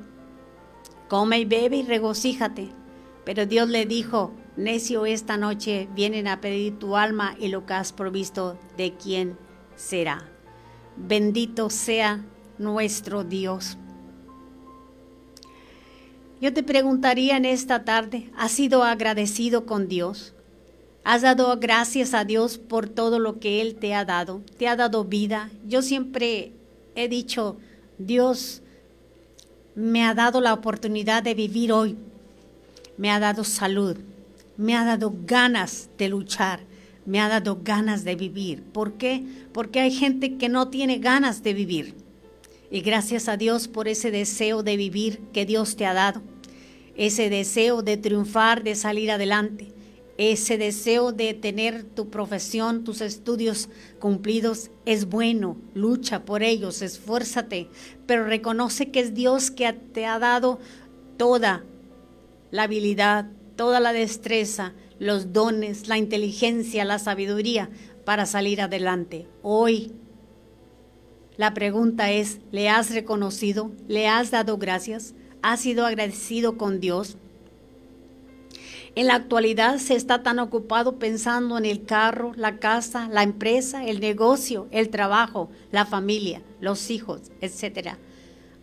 come 1.08 1.40
y 1.40 1.46
bebe 1.46 1.78
y 1.78 1.84
regocíjate. 1.84 2.70
Pero 3.26 3.46
Dios 3.46 3.70
le 3.70 3.86
dijo, 3.86 4.32
necio, 4.56 5.06
esta 5.06 5.38
noche 5.38 5.88
vienen 5.94 6.28
a 6.28 6.42
pedir 6.42 6.80
tu 6.80 6.96
alma 6.96 7.36
y 7.40 7.50
lo 7.50 7.66
que 7.66 7.74
has 7.74 7.92
provisto, 7.92 8.58
¿de 8.78 8.94
quién 8.94 9.38
será? 9.76 10.32
Bendito 10.96 11.70
sea 11.70 12.26
nuestro 12.58 13.24
Dios. 13.24 13.78
Yo 16.42 16.52
te 16.54 16.64
preguntaría 16.64 17.38
en 17.38 17.46
esta 17.46 17.86
tarde, 17.86 18.32
¿has 18.36 18.52
sido 18.52 18.84
agradecido 18.84 19.68
con 19.68 19.88
Dios? 19.88 20.34
¿Has 21.04 21.22
dado 21.22 21.56
gracias 21.60 22.16
a 22.16 22.26
Dios 22.26 22.58
por 22.58 22.90
todo 22.90 23.20
lo 23.20 23.40
que 23.40 23.62
Él 23.62 23.76
te 23.76 23.94
ha 23.94 24.06
dado? 24.06 24.42
Te 24.58 24.68
ha 24.68 24.76
dado 24.76 25.06
vida. 25.06 25.52
Yo 25.68 25.84
siempre 25.84 26.52
he 26.96 27.08
dicho, 27.08 27.58
Dios 28.00 28.64
me 29.76 30.04
ha 30.04 30.16
dado 30.16 30.42
la 30.42 30.56
oportunidad 30.56 31.22
de 31.22 31.36
vivir 31.36 31.72
hoy. 31.72 31.96
Me 32.98 33.12
ha 33.12 33.20
dado 33.20 33.44
salud. 33.44 33.98
Me 34.58 34.76
ha 34.76 34.84
dado 34.84 35.14
ganas 35.28 35.92
de 36.00 36.10
luchar. 36.10 36.62
Me 37.06 37.20
ha 37.20 37.30
dado 37.30 37.60
ganas 37.64 38.04
de 38.04 38.16
vivir. 38.16 38.64
¿Por 38.64 38.94
qué? 38.94 39.24
Porque 39.54 39.80
hay 39.80 39.92
gente 39.92 40.38
que 40.38 40.50
no 40.50 40.70
tiene 40.70 40.98
ganas 40.98 41.44
de 41.44 41.54
vivir. 41.54 41.96
Y 42.72 42.82
gracias 42.82 43.28
a 43.28 43.38
Dios 43.38 43.68
por 43.68 43.88
ese 43.88 44.10
deseo 44.10 44.64
de 44.64 44.78
vivir 44.78 45.20
que 45.34 45.46
Dios 45.46 45.76
te 45.76 45.86
ha 45.86 45.94
dado 45.94 46.22
ese 46.96 47.30
deseo 47.30 47.82
de 47.82 47.98
triunfar, 47.98 48.64
de 48.64 48.76
salir 48.76 49.12
adelante, 49.12 49.74
ese 50.18 50.58
deseo 50.58 51.12
de 51.12 51.34
tener 51.34 51.84
tu 51.84 52.10
profesión, 52.10 52.84
tus 52.84 53.02
estudios 53.02 53.70
cumplidos, 54.00 54.70
es 54.86 55.06
bueno, 55.06 55.58
lucha 55.74 56.26
por 56.26 56.44
ellos, 56.44 56.82
esfuérzate, 56.82 57.70
pero 58.06 58.26
reconoce 58.26 58.92
que 58.92 59.00
es 59.00 59.14
Dios 59.14 59.52
que 59.52 59.74
te 59.74 60.06
ha 60.06 60.20
dado 60.20 60.60
toda 61.18 61.64
la 62.52 62.64
habilidad, 62.64 63.30
toda 63.56 63.80
la 63.80 63.94
destreza, 63.94 64.74
los 65.00 65.34
dones, 65.34 65.88
la 65.88 65.98
inteligencia, 65.98 66.86
la 66.86 67.00
sabiduría 67.00 67.70
para 68.06 68.26
salir 68.26 68.62
adelante. 68.62 69.28
Hoy 69.42 69.92
la 71.38 71.54
pregunta 71.54 72.12
es, 72.12 72.40
¿le 72.52 72.70
has 72.70 72.94
reconocido? 72.94 73.72
¿Le 73.88 74.08
has 74.08 74.32
dado 74.32 74.58
gracias? 74.58 75.16
ha 75.42 75.58
sido 75.58 75.86
agradecido 75.86 76.58
con 76.58 76.80
Dios. 76.80 77.18
En 78.94 79.08
la 79.08 79.16
actualidad 79.16 79.78
se 79.78 79.96
está 79.96 80.22
tan 80.22 80.40
ocupado 80.40 81.00
pensando 81.00 81.58
en 81.58 81.66
el 81.66 81.86
carro, 81.86 82.34
la 82.36 82.60
casa, 82.60 83.08
la 83.10 83.24
empresa, 83.24 83.86
el 83.86 84.02
negocio, 84.02 84.68
el 84.72 84.90
trabajo, 84.90 85.50
la 85.72 85.86
familia, 85.86 86.42
los 86.60 86.92
hijos, 86.92 87.32
etcétera, 87.40 88.00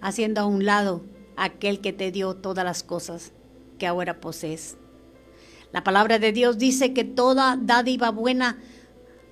haciendo 0.00 0.42
a 0.42 0.46
un 0.46 0.66
lado 0.66 1.02
aquel 1.36 1.80
que 1.80 1.94
te 1.94 2.12
dio 2.12 2.34
todas 2.34 2.64
las 2.64 2.82
cosas 2.82 3.32
que 3.78 3.86
ahora 3.86 4.20
posees. 4.20 4.76
La 5.72 5.82
palabra 5.82 6.18
de 6.18 6.32
Dios 6.32 6.58
dice 6.58 6.92
que 6.92 7.04
toda 7.04 7.58
dádiva 7.60 8.10
buena, 8.10 8.58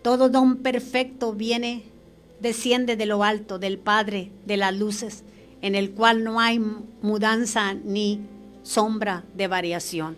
todo 0.03 0.31
don 0.31 0.59
perfecto 0.59 1.35
viene, 1.35 1.85
desciende 2.41 2.97
de 2.97 3.07
lo 3.07 3.25
alto, 3.25 3.59
del 3.59 3.79
Padre 3.79 4.31
de 4.45 4.57
las 4.57 4.77
luces 4.77 5.25
en 5.63 5.75
el 5.75 5.93
cual 5.93 6.23
no 6.25 6.41
hay 6.41 6.61
mudanza 7.03 7.75
ni 7.75 8.21
sombra 8.63 9.25
de 9.35 9.49
variación. 9.49 10.17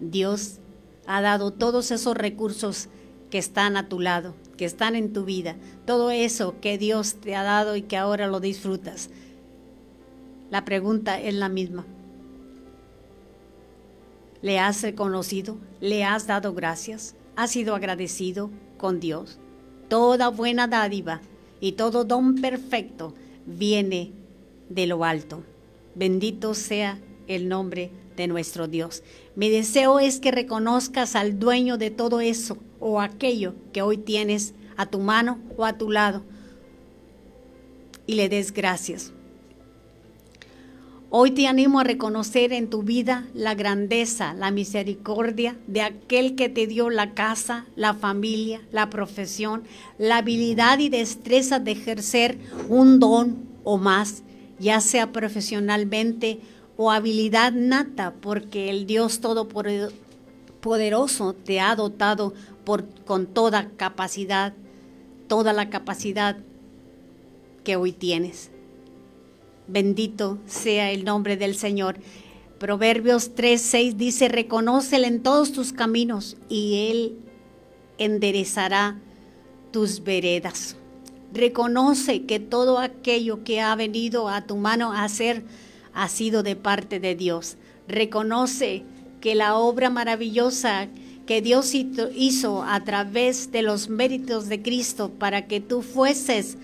Dios 0.00 0.58
ha 1.06 1.20
dado 1.20 1.52
todos 1.52 1.90
esos 1.90 2.16
recursos 2.16 2.88
que 3.30 3.38
están 3.38 3.76
a 3.76 3.88
tu 3.88 4.00
lado, 4.00 4.34
que 4.56 4.64
están 4.64 4.96
en 4.96 5.12
tu 5.12 5.24
vida, 5.24 5.56
todo 5.86 6.10
eso 6.10 6.56
que 6.60 6.78
Dios 6.78 7.14
te 7.14 7.36
ha 7.36 7.42
dado 7.42 7.76
y 7.76 7.82
que 7.82 7.96
ahora 7.96 8.26
lo 8.26 8.40
disfrutas. 8.40 9.10
La 10.50 10.64
pregunta 10.64 11.20
es 11.20 11.34
la 11.34 11.48
misma. 11.48 11.86
le 14.42 14.58
has 14.58 14.82
reconocido, 14.82 15.58
le 15.80 16.02
has 16.02 16.26
dado 16.26 16.54
gracias, 16.54 17.14
has 17.36 17.50
sido 17.50 17.74
agradecido 17.74 18.50
con 18.78 18.98
Dios. 18.98 19.38
Toda 19.88 20.28
buena 20.28 20.66
dádiva 20.66 21.20
y 21.60 21.72
todo 21.72 22.04
don 22.04 22.36
perfecto 22.36 23.14
viene 23.46 24.12
de 24.68 24.86
lo 24.86 25.04
alto. 25.04 25.42
Bendito 25.94 26.54
sea 26.54 26.98
el 27.26 27.48
nombre 27.48 27.90
de 28.16 28.26
nuestro 28.26 28.68
Dios. 28.68 29.02
Mi 29.36 29.48
deseo 29.48 30.00
es 30.00 30.20
que 30.20 30.30
reconozcas 30.30 31.16
al 31.16 31.38
dueño 31.38 31.78
de 31.78 31.90
todo 31.90 32.20
eso 32.20 32.58
o 32.80 33.00
aquello 33.00 33.54
que 33.72 33.82
hoy 33.82 33.98
tienes 33.98 34.54
a 34.76 34.86
tu 34.86 34.98
mano 34.98 35.38
o 35.56 35.64
a 35.64 35.76
tu 35.76 35.90
lado 35.90 36.22
y 38.06 38.14
le 38.14 38.28
des 38.28 38.52
gracias. 38.52 39.12
Hoy 41.12 41.32
te 41.32 41.48
animo 41.48 41.80
a 41.80 41.84
reconocer 41.84 42.52
en 42.52 42.70
tu 42.70 42.84
vida 42.84 43.26
la 43.34 43.56
grandeza, 43.56 44.32
la 44.32 44.52
misericordia 44.52 45.56
de 45.66 45.82
aquel 45.82 46.36
que 46.36 46.48
te 46.48 46.68
dio 46.68 46.88
la 46.88 47.14
casa, 47.14 47.66
la 47.74 47.94
familia, 47.94 48.60
la 48.70 48.90
profesión, 48.90 49.64
la 49.98 50.18
habilidad 50.18 50.78
y 50.78 50.88
destreza 50.88 51.58
de 51.58 51.72
ejercer 51.72 52.38
un 52.68 53.00
don 53.00 53.38
o 53.64 53.76
más, 53.76 54.22
ya 54.60 54.80
sea 54.80 55.10
profesionalmente 55.10 56.38
o 56.76 56.92
habilidad 56.92 57.54
nata, 57.54 58.14
porque 58.20 58.70
el 58.70 58.86
Dios 58.86 59.20
Todopoderoso 59.20 61.32
te 61.32 61.58
ha 61.58 61.74
dotado 61.74 62.34
por, 62.64 62.84
con 63.04 63.26
toda 63.26 63.68
capacidad, 63.76 64.54
toda 65.26 65.52
la 65.52 65.70
capacidad 65.70 66.36
que 67.64 67.74
hoy 67.74 67.90
tienes. 67.90 68.52
Bendito 69.70 70.38
sea 70.46 70.90
el 70.90 71.04
nombre 71.04 71.36
del 71.36 71.54
Señor. 71.54 71.96
Proverbios 72.58 73.36
3:6 73.36 73.94
dice, 73.94 74.28
reconócele 74.28 75.06
en 75.06 75.22
todos 75.22 75.52
tus 75.52 75.72
caminos 75.72 76.36
y 76.48 76.90
Él 76.90 77.16
enderezará 77.96 78.98
tus 79.70 80.02
veredas. 80.02 80.76
Reconoce 81.32 82.22
que 82.22 82.40
todo 82.40 82.80
aquello 82.80 83.44
que 83.44 83.60
ha 83.60 83.76
venido 83.76 84.28
a 84.28 84.44
tu 84.44 84.56
mano 84.56 84.92
a 84.92 85.04
hacer 85.04 85.44
ha 85.94 86.08
sido 86.08 86.42
de 86.42 86.56
parte 86.56 86.98
de 86.98 87.14
Dios. 87.14 87.56
Reconoce 87.86 88.82
que 89.20 89.36
la 89.36 89.54
obra 89.56 89.88
maravillosa 89.88 90.88
que 91.26 91.42
Dios 91.42 91.74
hizo 91.74 92.64
a 92.64 92.82
través 92.82 93.52
de 93.52 93.62
los 93.62 93.88
méritos 93.88 94.48
de 94.48 94.62
Cristo 94.62 95.10
para 95.10 95.46
que 95.46 95.60
tú 95.60 95.82
fueses 95.82 96.58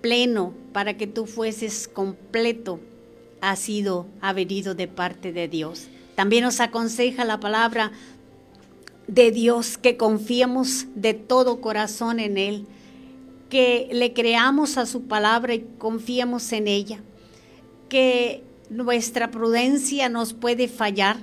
pleno, 0.00 0.54
para 0.72 0.96
que 0.96 1.06
tú 1.06 1.26
fueses 1.26 1.88
completo, 1.88 2.80
ha 3.40 3.56
sido, 3.56 4.06
ha 4.20 4.32
venido 4.32 4.74
de 4.74 4.88
parte 4.88 5.32
de 5.32 5.48
Dios. 5.48 5.88
También 6.14 6.44
nos 6.44 6.60
aconseja 6.60 7.24
la 7.24 7.40
palabra 7.40 7.92
de 9.06 9.30
Dios 9.30 9.78
que 9.78 9.96
confiemos 9.96 10.86
de 10.94 11.14
todo 11.14 11.60
corazón 11.60 12.20
en 12.20 12.38
Él, 12.38 12.66
que 13.48 13.88
le 13.92 14.12
creamos 14.12 14.78
a 14.78 14.86
su 14.86 15.02
palabra 15.02 15.54
y 15.54 15.66
confiemos 15.78 16.52
en 16.52 16.68
ella, 16.68 17.00
que 17.88 18.44
nuestra 18.68 19.30
prudencia 19.30 20.08
nos 20.08 20.32
puede 20.32 20.68
fallar, 20.68 21.18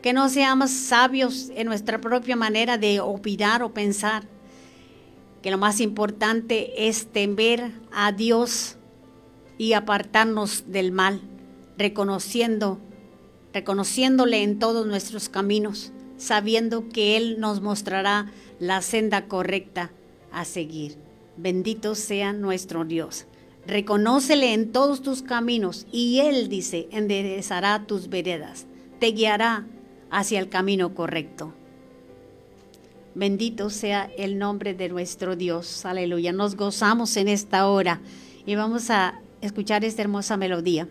que 0.00 0.14
no 0.14 0.30
seamos 0.30 0.70
sabios 0.70 1.50
en 1.54 1.66
nuestra 1.66 2.00
propia 2.00 2.36
manera 2.36 2.78
de 2.78 3.00
opinar 3.00 3.62
o 3.62 3.74
pensar, 3.74 4.24
que 5.42 5.50
lo 5.50 5.58
más 5.58 5.80
importante 5.80 6.88
es 6.88 7.06
temer 7.06 7.72
a 7.92 8.12
Dios 8.12 8.76
y 9.58 9.72
apartarnos 9.72 10.64
del 10.68 10.92
mal, 10.92 11.20
reconociendo, 11.76 12.78
reconociéndole 13.52 14.42
en 14.42 14.58
todos 14.58 14.86
nuestros 14.86 15.28
caminos, 15.28 15.92
sabiendo 16.16 16.88
que 16.88 17.16
Él 17.16 17.40
nos 17.40 17.60
mostrará 17.60 18.32
la 18.58 18.82
senda 18.82 19.26
correcta 19.28 19.90
a 20.32 20.44
seguir. 20.44 20.96
Bendito 21.36 21.94
sea 21.94 22.32
nuestro 22.32 22.84
Dios. 22.84 23.26
Reconócele 23.66 24.52
en 24.52 24.72
todos 24.72 25.02
tus 25.02 25.22
caminos 25.22 25.86
y 25.90 26.20
Él 26.20 26.48
dice, 26.48 26.88
enderezará 26.90 27.86
tus 27.86 28.08
veredas, 28.08 28.66
te 28.98 29.08
guiará 29.12 29.66
hacia 30.10 30.40
el 30.40 30.48
camino 30.48 30.94
correcto. 30.94 31.54
Bendito 33.14 33.70
sea 33.70 34.10
el 34.16 34.38
nombre 34.38 34.74
de 34.74 34.88
nuestro 34.88 35.34
Dios. 35.34 35.84
Aleluya. 35.84 36.32
Nos 36.32 36.56
gozamos 36.56 37.16
en 37.16 37.28
esta 37.28 37.66
hora 37.68 38.00
y 38.46 38.54
vamos 38.54 38.90
a 38.90 39.20
escuchar 39.40 39.84
esta 39.84 40.02
hermosa 40.02 40.36
melodía. 40.36 40.86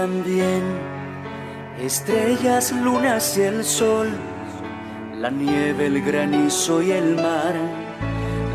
También, 0.00 0.62
estrellas, 1.78 2.72
lunas 2.72 3.36
y 3.36 3.42
el 3.42 3.62
sol, 3.62 4.08
la 5.14 5.30
nieve, 5.30 5.88
el 5.88 6.00
granizo 6.00 6.80
y 6.80 6.90
el 6.92 7.16
mar, 7.16 7.54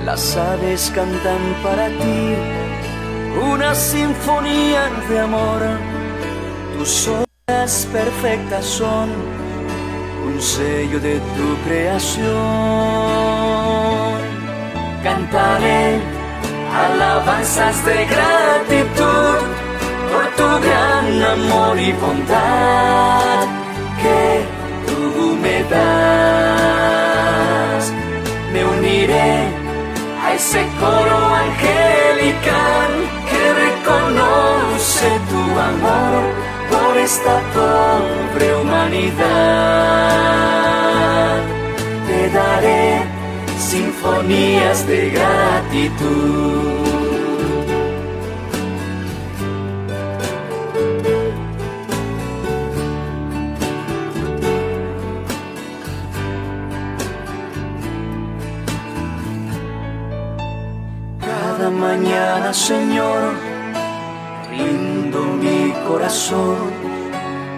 las 0.04 0.36
aves 0.36 0.92
cantan 0.96 1.44
para 1.62 1.90
ti, 1.90 2.34
una 3.54 3.76
sinfonía 3.76 4.90
de 5.08 5.20
amor, 5.20 5.62
tus 6.76 7.08
obras 7.08 7.88
perfectas 7.94 8.66
son 8.66 9.10
un 10.26 10.42
sello 10.42 11.00
de 11.00 11.20
tu 11.36 11.48
creación. 11.66 12.26
Cantaré 15.04 16.00
alabanzas 16.74 17.86
de 17.86 18.06
gratitud 18.14 19.65
por 20.16 20.28
tu 20.40 20.50
gran 20.66 21.08
amor 21.36 21.76
y 21.80 21.92
bondad 21.94 23.40
que 24.02 24.22
tú 24.88 25.02
me 25.44 25.58
das. 25.74 27.04
Me 28.54 28.62
uniré 28.76 29.34
a 30.24 30.26
ese 30.34 30.62
coro 30.80 31.20
angelical 31.46 32.92
que 33.30 33.42
reconoce 33.66 35.08
tu 35.32 35.44
amor 35.72 36.22
por 36.72 36.94
esta 36.98 37.36
pobre 37.56 38.48
humanidad. 38.60 39.26
Te 42.08 42.20
daré 42.30 42.86
sinfonías 43.58 44.78
de 44.88 45.00
gratitud. 45.16 47.05
Mañana, 61.76 62.54
Señor, 62.54 63.34
rindo 64.50 65.20
mi 65.44 65.74
corazón, 65.88 66.56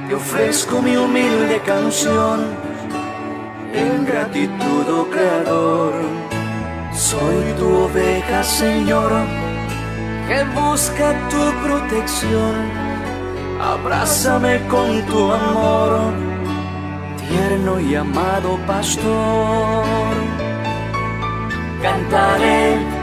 te 0.08 0.16
ofrezco 0.16 0.82
mi 0.82 0.96
humilde 0.96 1.62
canción 1.66 2.46
en 3.74 4.06
gratitud, 4.06 4.86
oh 4.90 5.08
Creador. 5.10 5.94
Soy 6.94 7.54
tu 7.60 7.68
oveja, 7.86 8.44
Señor, 8.44 9.12
que 10.28 10.44
busca 10.60 11.14
tu 11.30 11.44
protección. 11.66 12.56
Abrázame 13.62 14.60
con 14.68 15.06
tu 15.06 15.32
amor, 15.32 16.14
tierno 17.28 17.80
y 17.80 17.96
amado 17.96 18.58
pastor. 18.66 19.86
Cantaré 21.82 22.97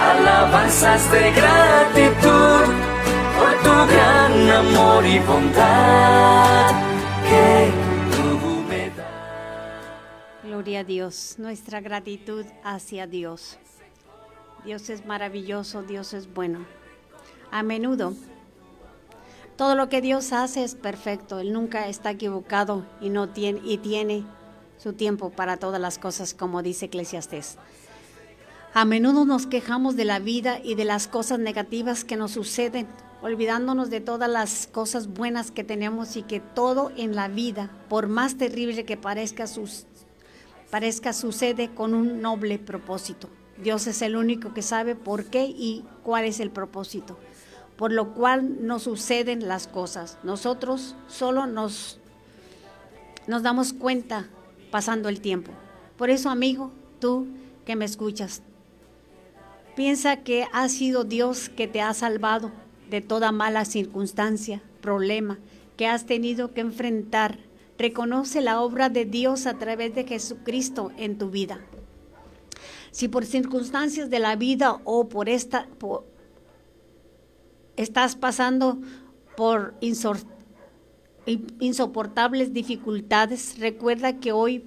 alabanzas 0.00 1.10
de 1.12 1.32
gratitud 1.32 2.64
por 3.38 3.62
tu 3.62 3.92
gran 3.92 4.50
amor 4.50 5.06
y 5.06 5.18
bondad 5.20 6.70
que 7.28 7.94
Gloria 10.44 10.80
a 10.80 10.84
Dios, 10.84 11.34
nuestra 11.38 11.80
gratitud 11.80 12.46
hacia 12.62 13.06
Dios. 13.06 13.58
Dios 14.64 14.88
es 14.88 15.04
maravilloso, 15.04 15.82
Dios 15.82 16.14
es 16.14 16.32
bueno. 16.32 16.64
A 17.50 17.62
menudo, 17.62 18.14
todo 19.56 19.74
lo 19.74 19.88
que 19.88 20.00
Dios 20.00 20.32
hace 20.32 20.62
es 20.62 20.74
perfecto. 20.74 21.40
Él 21.40 21.52
nunca 21.52 21.88
está 21.88 22.12
equivocado 22.12 22.86
y, 23.00 23.10
no 23.10 23.28
tiene, 23.30 23.60
y 23.64 23.78
tiene 23.78 24.24
su 24.78 24.92
tiempo 24.92 25.30
para 25.30 25.56
todas 25.56 25.80
las 25.80 25.98
cosas, 25.98 26.34
como 26.34 26.62
dice 26.62 26.86
Eclesiastés. 26.86 27.58
A 28.76 28.84
menudo 28.84 29.24
nos 29.24 29.46
quejamos 29.46 29.94
de 29.94 30.04
la 30.04 30.18
vida 30.18 30.58
y 30.60 30.74
de 30.74 30.84
las 30.84 31.06
cosas 31.06 31.38
negativas 31.38 32.02
que 32.02 32.16
nos 32.16 32.32
suceden, 32.32 32.88
olvidándonos 33.22 33.88
de 33.88 34.00
todas 34.00 34.28
las 34.28 34.66
cosas 34.66 35.06
buenas 35.06 35.52
que 35.52 35.62
tenemos 35.62 36.16
y 36.16 36.24
que 36.24 36.40
todo 36.40 36.90
en 36.96 37.14
la 37.14 37.28
vida, 37.28 37.70
por 37.88 38.08
más 38.08 38.36
terrible 38.36 38.84
que 38.84 38.96
parezca, 38.96 39.46
sucede 41.12 41.72
con 41.72 41.94
un 41.94 42.20
noble 42.20 42.58
propósito. 42.58 43.30
Dios 43.62 43.86
es 43.86 44.02
el 44.02 44.16
único 44.16 44.52
que 44.54 44.62
sabe 44.62 44.96
por 44.96 45.26
qué 45.26 45.44
y 45.44 45.84
cuál 46.02 46.24
es 46.24 46.40
el 46.40 46.50
propósito, 46.50 47.16
por 47.76 47.92
lo 47.92 48.12
cual 48.12 48.66
nos 48.66 48.82
suceden 48.82 49.46
las 49.46 49.68
cosas. 49.68 50.18
Nosotros 50.24 50.96
solo 51.06 51.46
nos, 51.46 52.00
nos 53.28 53.44
damos 53.44 53.72
cuenta 53.72 54.26
pasando 54.72 55.08
el 55.08 55.20
tiempo. 55.20 55.52
Por 55.96 56.10
eso, 56.10 56.28
amigo, 56.28 56.72
tú 56.98 57.28
que 57.64 57.76
me 57.76 57.84
escuchas, 57.84 58.42
piensa 59.74 60.22
que 60.22 60.46
ha 60.52 60.68
sido 60.68 61.04
Dios 61.04 61.48
que 61.48 61.68
te 61.68 61.80
ha 61.80 61.92
salvado 61.94 62.52
de 62.90 63.00
toda 63.00 63.32
mala 63.32 63.64
circunstancia, 63.64 64.62
problema 64.80 65.38
que 65.76 65.86
has 65.86 66.06
tenido 66.06 66.52
que 66.52 66.60
enfrentar. 66.60 67.38
Reconoce 67.78 68.40
la 68.40 68.60
obra 68.60 68.88
de 68.88 69.04
Dios 69.04 69.46
a 69.46 69.54
través 69.54 69.94
de 69.94 70.04
Jesucristo 70.04 70.92
en 70.96 71.18
tu 71.18 71.30
vida. 71.30 71.60
Si 72.92 73.08
por 73.08 73.26
circunstancias 73.26 74.08
de 74.10 74.20
la 74.20 74.36
vida 74.36 74.80
o 74.84 75.08
por 75.08 75.28
esta 75.28 75.66
estás 77.76 78.14
pasando 78.14 78.78
por 79.36 79.74
insoportables 81.58 82.52
dificultades, 82.52 83.58
recuerda 83.58 84.20
que 84.20 84.30
hoy 84.30 84.64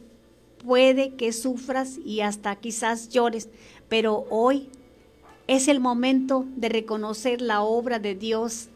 puede 0.57 1.15
que 1.15 1.31
sufras 1.31 1.97
y 2.03 2.19
hasta 2.19 2.57
quizás 2.57 3.07
llores, 3.07 3.47
pero 3.87 4.25
hoy 4.29 4.69
es 5.47 5.67
el 5.67 5.79
momento 5.79 6.45
de 6.55 6.69
reconocer 6.69 7.41
la 7.41 7.61
obra 7.61 7.99
de 7.99 8.15
Dios 8.15 8.67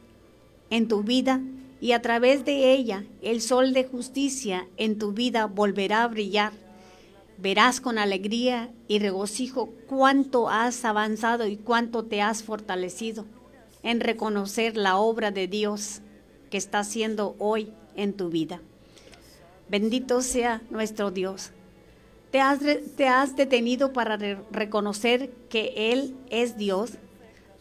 en 0.70 0.88
tu 0.88 1.04
vida 1.04 1.42
y 1.80 1.92
a 1.92 2.02
través 2.02 2.46
de 2.46 2.74
ella 2.74 3.04
el 3.22 3.42
sol 3.42 3.74
de 3.74 3.86
justicia 3.86 4.68
en 4.78 4.98
tu 4.98 5.12
vida 5.12 5.46
volverá 5.46 6.04
a 6.04 6.08
brillar 6.08 6.54
verás 7.42 7.82
con 7.82 7.98
alegría 7.98 8.70
y 8.88 9.00
regocijo 9.00 9.70
cuánto 9.88 10.50
has 10.50 10.86
avanzado 10.86 11.48
y 11.48 11.58
cuánto 11.58 12.06
te 12.06 12.22
has 12.22 12.44
fortalecido 12.44 13.26
en 13.84 14.00
reconocer 14.00 14.78
la 14.78 14.98
obra 14.98 15.32
de 15.32 15.48
Dios 15.48 16.02
que 16.52 16.58
está 16.58 16.80
haciendo 16.80 17.36
hoy 17.40 17.74
en 17.96 18.14
tu 18.14 18.30
vida. 18.30 18.62
Bendito 19.70 20.22
sea 20.22 20.62
nuestro 20.70 21.10
Dios. 21.10 21.52
Te 22.32 22.40
has, 22.40 22.60
te 22.96 23.08
has 23.08 23.36
detenido 23.36 23.92
para 23.92 24.18
reconocer 24.52 25.32
que 25.50 25.74
Él 25.92 26.16
es 26.30 26.58
Dios. 26.58 26.92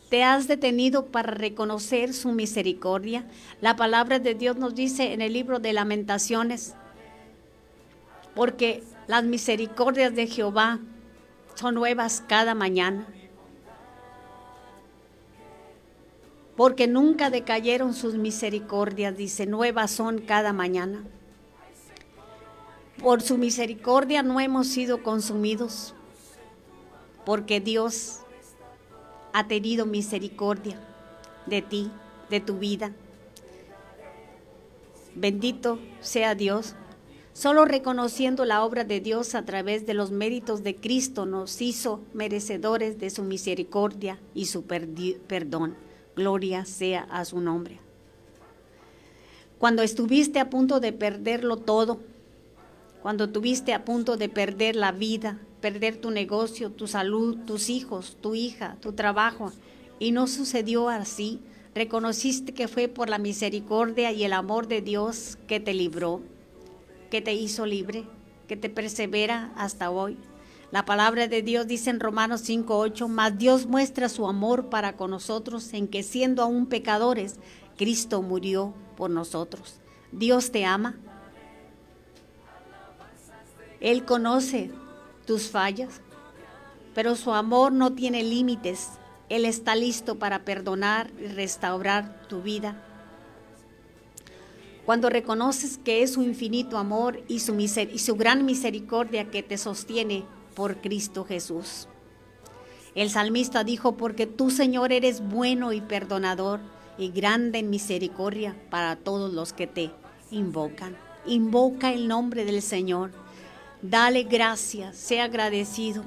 Te 0.09 0.23
has 0.23 0.47
detenido 0.47 1.07
para 1.07 1.33
reconocer 1.33 2.15
su 2.15 2.31
misericordia. 2.33 3.27
La 3.61 3.75
palabra 3.75 4.21
de 4.21 4.35
Dios 4.35 4.57
nos 4.57 4.75
dice 4.75 5.13
en 5.13 5.23
el 5.23 5.33
libro 5.33 5.59
de 5.59 5.73
lamentaciones, 5.73 6.75
porque 8.35 8.85
las 9.09 9.25
misericordias 9.25 10.15
de 10.15 10.29
Jehová 10.29 10.79
son 11.57 11.75
nuevas 11.75 12.23
cada 12.27 12.55
mañana. 12.55 13.07
Porque 16.57 16.87
nunca 16.87 17.31
decayeron 17.31 17.95
sus 17.95 18.15
misericordias, 18.15 19.17
dice, 19.17 19.47
nuevas 19.47 19.91
son 19.91 20.21
cada 20.21 20.53
mañana. 20.53 21.05
Por 23.03 23.23
su 23.23 23.39
misericordia 23.39 24.23
no 24.23 24.41
hemos 24.41 24.67
sido 24.67 25.03
consumidos, 25.03 25.95
porque 27.25 27.59
Dios 27.59 28.19
ha 29.33 29.49
tenido 29.49 29.87
misericordia 29.87 30.79
de 31.47 31.63
ti, 31.63 31.91
de 32.29 32.41
tu 32.41 32.59
vida. 32.59 32.93
Bendito 35.15 35.79
sea 36.01 36.35
Dios. 36.35 36.75
Solo 37.33 37.65
reconociendo 37.65 38.45
la 38.45 38.65
obra 38.65 38.85
de 38.85 39.01
Dios 39.01 39.35
a 39.35 39.47
través 39.47 39.87
de 39.87 39.95
los 39.95 40.11
méritos 40.11 40.63
de 40.63 40.77
Cristo 40.77 41.25
nos 41.25 41.63
hizo 41.63 42.01
merecedores 42.13 42.99
de 42.99 43.09
su 43.09 43.23
misericordia 43.23 44.19
y 44.35 44.47
su 44.47 44.65
perdón. 44.65 45.75
Gloria 46.17 46.67
sea 46.67 47.03
a 47.11 47.25
su 47.25 47.41
nombre. 47.41 47.79
Cuando 49.59 49.83
estuviste 49.83 50.39
a 50.39 50.51
punto 50.51 50.81
de 50.81 50.93
perderlo 50.93 51.57
todo, 51.57 52.01
cuando 53.03 53.25
estuviste 53.25 53.73
a 53.73 53.85
punto 53.85 54.17
de 54.17 54.29
perder 54.29 54.77
la 54.77 54.93
vida, 54.93 55.41
perder 55.61 55.97
tu 55.97 56.11
negocio, 56.11 56.71
tu 56.71 56.87
salud, 56.87 57.39
tus 57.47 57.71
hijos, 57.71 58.17
tu 58.21 58.35
hija, 58.35 58.77
tu 58.81 58.93
trabajo, 58.93 59.53
y 59.99 60.13
no 60.13 60.27
sucedió 60.27 60.89
así, 60.89 61.41
reconociste 61.75 62.53
que 62.55 62.69
fue 62.69 62.89
por 62.89 63.09
la 63.09 63.19
misericordia 63.19 64.13
y 64.13 64.25
el 64.25 64.33
amor 64.33 64.69
de 64.69 64.81
Dios 64.81 65.39
que 65.47 65.61
te 65.61 65.75
libró 65.75 66.23
que 67.11 67.21
te 67.21 67.35
hizo 67.35 67.67
libre, 67.67 68.05
que 68.49 68.57
te 68.57 68.71
persevera 68.71 69.53
hasta 69.57 69.91
hoy. 69.91 70.17
La 70.71 70.85
palabra 70.85 71.27
de 71.27 71.43
Dios 71.43 71.67
dice 71.67 71.91
en 71.91 72.01
Romanos 72.01 72.43
5:8, 72.43 73.09
mas 73.09 73.37
Dios 73.37 73.67
muestra 73.67 74.09
su 74.09 74.27
amor 74.27 74.71
para 74.71 74.97
con 74.97 75.11
nosotros 75.11 75.75
en 75.75 75.89
que 75.89 76.05
siendo 76.05 76.43
aún 76.43 76.67
pecadores, 76.67 77.37
Cristo 77.77 78.23
murió 78.23 78.73
por 78.97 79.11
nosotros. 79.11 79.81
Dios 80.13 80.53
te 80.53 80.65
ama. 80.65 80.97
Él 83.81 84.05
conoce 84.05 84.71
tus 85.27 85.49
fallas, 85.49 86.01
pero 86.95 87.17
su 87.17 87.33
amor 87.33 87.73
no 87.73 87.93
tiene 87.93 88.23
límites. 88.23 88.91
Él 89.29 89.45
está 89.45 89.75
listo 89.75 90.19
para 90.19 90.45
perdonar 90.45 91.11
y 91.19 91.27
restaurar 91.29 92.27
tu 92.29 92.43
vida 92.43 92.83
cuando 94.91 95.09
reconoces 95.09 95.79
que 95.79 96.03
es 96.03 96.15
su 96.15 96.23
infinito 96.23 96.77
amor 96.77 97.23
y 97.29 97.39
su, 97.39 98.17
gran 98.17 98.45
misericordia 98.45 99.31
que 99.31 99.43
te 99.45 99.57
sostiene 99.57 100.25
por 100.57 100.79
Cristo 100.81 101.25
Jesús. 101.25 101.87
El 102.97 103.09
salmista 103.11 103.63
dijo, 103.63 103.97
porque 103.97 104.27
tú 104.27 104.51
Señor 104.51 104.93
eres 104.93 105.21
bueno 105.21 105.73
y 105.73 105.81
perdonador 105.81 106.59
y 106.99 107.13
grande 107.13 107.61
en 107.61 107.71
misericordia 107.71 108.57
para 108.69 108.97
todos 108.97 109.33
los 109.33 109.53
que 109.53 109.69
te 109.69 109.93
invocan. 110.33 110.97
Invoca 111.25 111.93
el 111.93 112.09
nombre 112.09 112.45
del 112.45 112.61
Señor. 112.61 113.13
Dale 113.83 114.25
gracias, 114.25 114.97
sea 114.97 115.25
agradecido 115.25 116.05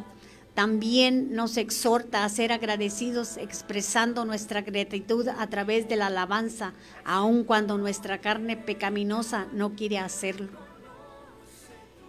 también 0.53 1.33
nos 1.33 1.57
exhorta 1.57 2.23
a 2.23 2.29
ser 2.29 2.51
agradecidos 2.51 3.37
expresando 3.37 4.23
nuestra 4.23 4.61
gratitud 4.61 5.27
a 5.27 5.47
través 5.47 5.89
de 5.89 5.95
la 5.95 6.07
alabanza, 6.07 6.73
aun 7.05 7.43
cuando 7.43 7.79
nuestra 7.79 8.19
carne 8.19 8.55
pecaminosa 8.55 9.47
no 9.51 9.73
quiere 9.73 9.97
hacerlo. 9.97 10.49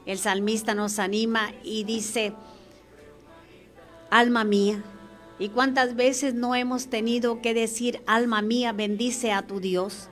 El 0.04 0.18
salmista 0.18 0.74
nos 0.74 0.98
anima 0.98 1.52
y 1.62 1.84
dice, 1.84 2.34
alma 4.10 4.44
mía, 4.44 4.84
¿y 5.38 5.48
cuántas 5.48 5.96
veces 5.96 6.34
no 6.34 6.54
hemos 6.54 6.88
tenido 6.88 7.40
que 7.40 7.54
decir, 7.54 8.02
alma 8.06 8.42
mía, 8.42 8.72
bendice 8.72 9.32
a 9.32 9.46
tu 9.46 9.58
Dios? 9.58 10.10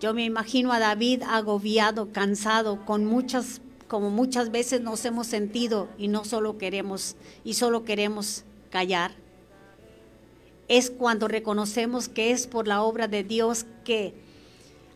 Yo 0.00 0.14
me 0.14 0.24
imagino 0.24 0.72
a 0.72 0.78
David 0.78 1.22
agobiado, 1.28 2.10
cansado, 2.10 2.86
con 2.86 3.04
muchas 3.04 3.60
como 3.88 4.10
muchas 4.10 4.50
veces 4.50 4.80
nos 4.80 5.04
hemos 5.04 5.26
sentido 5.26 5.88
y 5.98 6.08
no 6.08 6.24
solo 6.24 6.58
queremos 6.58 7.16
y 7.44 7.54
solo 7.54 7.84
queremos 7.84 8.44
callar. 8.70 9.12
Es 10.68 10.90
cuando 10.90 11.28
reconocemos 11.28 12.08
que 12.08 12.30
es 12.30 12.46
por 12.46 12.66
la 12.66 12.82
obra 12.82 13.08
de 13.08 13.22
Dios 13.22 13.66
que 13.84 14.14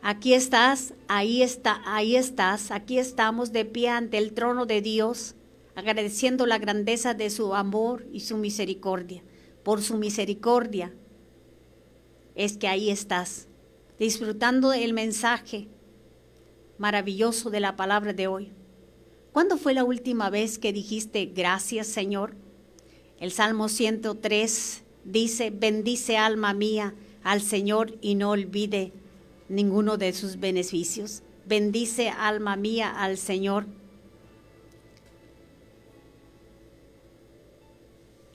aquí 0.03 0.35
estás, 0.35 0.95
ahí 1.07 1.43
está, 1.43 1.83
ahí 1.85 2.17
estás, 2.17 2.71
aquí 2.71 2.99
estamos 2.99 3.53
de 3.53 3.65
pie 3.65 3.91
ante 3.91 4.19
el 4.19 4.33
trono 4.33 4.67
de 4.67 4.81
Dios, 4.81 5.35
agradeciendo 5.75 6.47
la 6.47 6.59
grandeza 6.59 7.15
de 7.15 7.31
su 7.31 7.55
amor 7.55 8.07
y 8.13 8.21
su 8.21 8.37
misericordia. 8.39 9.23
Por 9.63 9.83
su 9.83 9.97
misericordia 9.97 10.95
es 12.35 12.57
que 12.57 12.69
ahí 12.69 12.91
estás, 12.91 13.49
disfrutando 13.99 14.73
el 14.73 14.95
mensaje 14.95 15.69
maravilloso 16.79 17.51
de 17.51 17.61
la 17.61 17.77
palabra 17.77 18.13
de 18.13 18.29
hoy. 18.29 18.53
¿Cuándo 19.39 19.57
fue 19.57 19.73
la 19.73 19.85
última 19.85 20.31
vez 20.31 20.59
que 20.59 20.73
dijiste 20.73 21.27
gracias 21.27 21.87
Señor? 21.87 22.35
El 23.21 23.31
Salmo 23.31 23.69
103 23.69 24.83
dice, 25.05 25.51
bendice 25.51 26.17
alma 26.17 26.55
mía 26.55 26.97
al 27.23 27.41
Señor 27.41 27.97
y 28.01 28.17
no 28.17 28.31
olvide 28.31 28.91
ninguno 29.49 29.97
de 29.97 30.13
sus 30.13 30.41
beneficios. 30.41 31.23
Bendice 31.47 32.09
alma 32.09 32.57
mía 32.57 32.91
al 32.91 33.17
Señor 33.17 33.67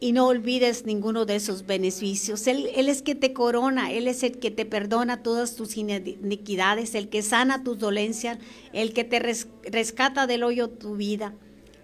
y 0.04 0.12
no 0.12 0.28
olvides 0.28 0.86
ninguno 0.86 1.26
de 1.26 1.40
sus 1.40 1.66
beneficios. 1.66 2.46
Él, 2.48 2.70
él, 2.76 2.90
es 2.90 3.02
que 3.02 3.16
te 3.16 3.32
corona, 3.32 3.90
Él 3.90 4.10
es 4.10 4.24
el 4.24 4.38
que 4.38 4.52
te 4.52 4.66
perdona 4.66 5.24
todas 5.24 5.56
tus 5.56 5.78
iniquidades, 5.78 6.94
el 6.94 7.08
que 7.08 7.22
sana 7.22 7.64
tus 7.64 7.80
dolencias, 7.80 8.38
el 8.74 8.92
que 8.92 9.06
te 9.06 9.22
rescata 9.22 10.28
del 10.28 10.44
hoyo 10.44 10.70
tu 10.70 10.98
vida, 10.98 11.34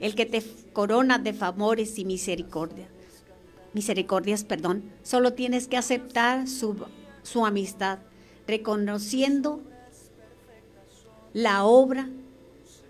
el 0.02 0.16
que 0.16 0.26
te 0.26 0.44
corona 0.74 1.18
de 1.18 1.32
favores 1.32 1.98
y 1.98 2.04
misericordia. 2.04 2.90
Misericordias, 3.72 4.44
perdón. 4.44 4.84
Solo 5.02 5.32
tienes 5.32 5.70
que 5.70 5.78
aceptar 5.78 6.46
su 6.50 7.46
amistad, 7.46 8.00
reconociendo 8.48 9.62
la 11.32 11.64
obra 11.64 12.10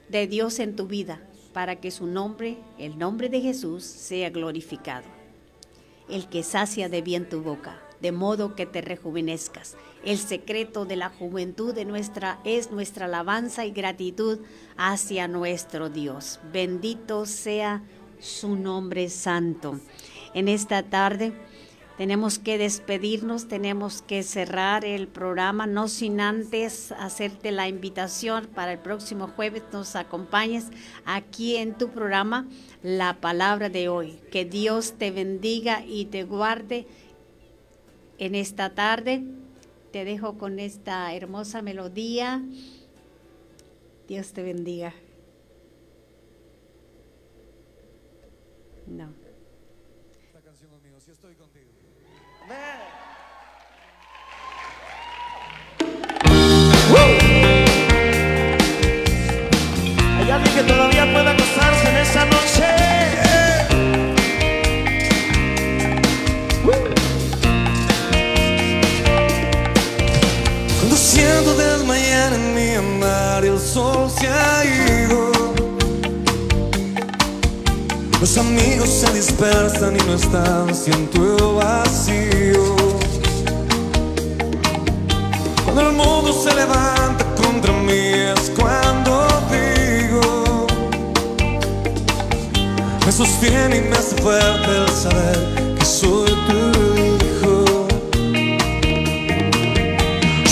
de 0.09 0.25
Dios 0.25 0.57
en 0.57 0.75
tu 0.75 0.87
vida 0.87 1.21
para 1.53 1.75
que 1.75 1.91
su 1.91 2.07
nombre, 2.07 2.57
el 2.79 2.97
nombre 2.97 3.29
de 3.29 3.41
Jesús, 3.41 3.83
sea 3.83 4.31
glorificado 4.31 5.18
el 6.09 6.27
que 6.27 6.43
sacia 6.43 6.89
de 6.89 7.01
bien 7.01 7.27
tu 7.27 7.41
boca, 7.41 7.79
de 8.01 8.11
modo 8.11 8.55
que 8.55 8.65
te 8.65 8.81
rejuvenezcas. 8.81 9.75
El 10.03 10.17
secreto 10.17 10.85
de 10.85 10.95
la 10.95 11.09
juventud 11.09 11.73
de 11.73 11.85
nuestra 11.85 12.39
es 12.45 12.71
nuestra 12.71 13.05
alabanza 13.05 13.65
y 13.65 13.71
gratitud 13.71 14.39
hacia 14.77 15.27
nuestro 15.27 15.89
Dios. 15.89 16.39
Bendito 16.51 17.25
sea 17.25 17.83
su 18.19 18.55
nombre 18.55 19.09
santo. 19.09 19.79
En 20.33 20.47
esta 20.47 20.83
tarde 20.83 21.33
tenemos 21.99 22.39
que 22.39 22.57
despedirnos, 22.57 23.49
tenemos 23.49 24.01
que 24.01 24.23
cerrar 24.23 24.85
el 24.85 25.09
programa, 25.09 25.67
no 25.67 25.89
sin 25.89 26.21
antes 26.21 26.93
hacerte 26.93 27.51
la 27.51 27.67
invitación 27.67 28.47
para 28.47 28.71
el 28.71 28.79
próximo 28.79 29.27
jueves 29.27 29.63
nos 29.73 29.97
acompañes 29.97 30.67
aquí 31.03 31.57
en 31.57 31.77
tu 31.77 31.89
programa 31.89 32.47
La 32.83 33.19
Palabra 33.19 33.67
de 33.67 33.89
hoy. 33.89 34.17
Que 34.31 34.45
Dios 34.45 34.93
te 34.93 35.11
bendiga 35.11 35.83
y 35.85 36.05
te 36.05 36.23
guarde 36.23 36.87
en 38.17 38.33
esta 38.33 38.73
tarde. 38.73 39.21
Te 39.91 40.05
dejo 40.05 40.37
con 40.37 40.59
esta 40.59 41.13
hermosa 41.13 41.61
melodía. 41.61 42.41
Dios 44.07 44.31
te 44.31 44.41
bendiga. 44.41 44.93
No. 48.87 49.18
Alguien 60.31 60.53
que 60.53 60.63
todavía 60.63 61.11
pueda 61.11 61.33
gozarse 61.33 61.89
en 61.89 61.97
esa 61.97 62.23
noche. 62.25 62.65
Cuando 70.77 70.95
siento 70.95 71.55
desmayar 71.55 72.33
en 72.33 72.53
mi 72.53 72.75
andar 72.75 73.43
y 73.43 73.47
el 73.47 73.59
sol 73.59 74.07
se 74.09 74.27
ha 74.27 74.65
ido. 74.65 75.31
Los 78.21 78.37
amigos 78.37 78.89
se 78.89 79.11
dispersan 79.13 79.95
y 79.95 79.99
no 80.05 80.13
están, 80.13 80.75
siento 80.75 81.55
vacío. 81.55 82.75
Cuando 85.63 85.81
el 85.89 85.95
mundo 85.95 86.18
sostiene 93.25 93.75
y 93.75 93.81
me 93.81 93.97
hace 93.97 94.15
fuerte 94.15 94.77
el 94.77 94.89
saber 94.91 95.75
que 95.77 95.83
soy 95.83 96.31
tu 96.47 96.59
hijo. 97.03 97.87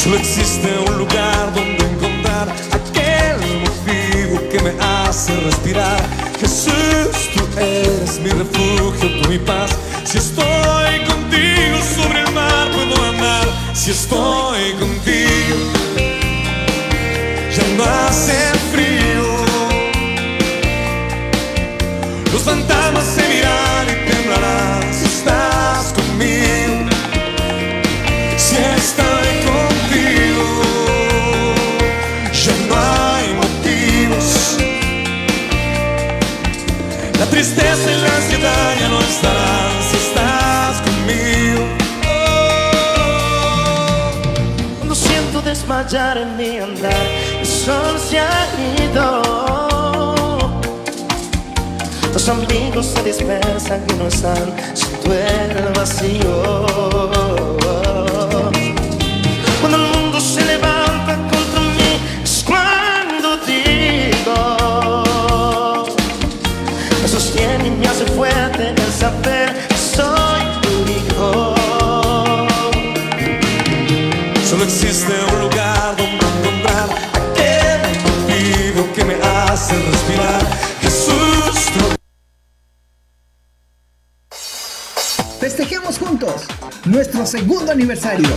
Solo 0.03 0.18
existe 0.18 0.68
un 0.86 0.97
lugar 0.97 1.53
donde 1.55 1.82
encontrar 1.86 2.49
aquel 2.74 3.38
motivo 3.61 4.49
que 4.49 4.59
me 4.59 4.74
hace 4.84 5.34
respirar. 5.45 6.01
Jesús, 6.41 7.30
tú 7.34 7.41
eres 7.57 8.20
mi 8.20 8.32
refugio, 8.32 9.22
tú 9.22 9.30
mi 9.30 9.38
paz. 9.38 9.72
Si 10.03 10.18
estoy 10.18 11.05
contigo 11.07 11.78
sobre 11.95 12.20
el 12.20 12.34
mar 12.34 12.70
puedo 12.74 13.01
andar. 13.01 13.47
Si 13.74 13.91
estoy 13.91 14.74
contigo 14.74 15.55
ya 17.55 17.63
no 17.78 17.84
hace 17.86 18.47
desmayar 45.88 46.17
en 46.17 46.38
mi 46.38 46.57
andar 46.59 46.93
El 47.39 47.45
sol 47.45 47.97
se 47.97 48.19
ha 48.19 48.47
ido. 48.83 49.21
Los 52.13 52.29
amigos 52.29 52.85
se 52.88 53.03
dispersan 53.03 53.85
y 53.89 53.93
no 53.93 54.07
están 54.07 54.55
Siento 54.73 55.13
el 55.13 55.73
vacío 55.73 56.47
segundo 87.28 87.73
aniversario. 87.73 88.30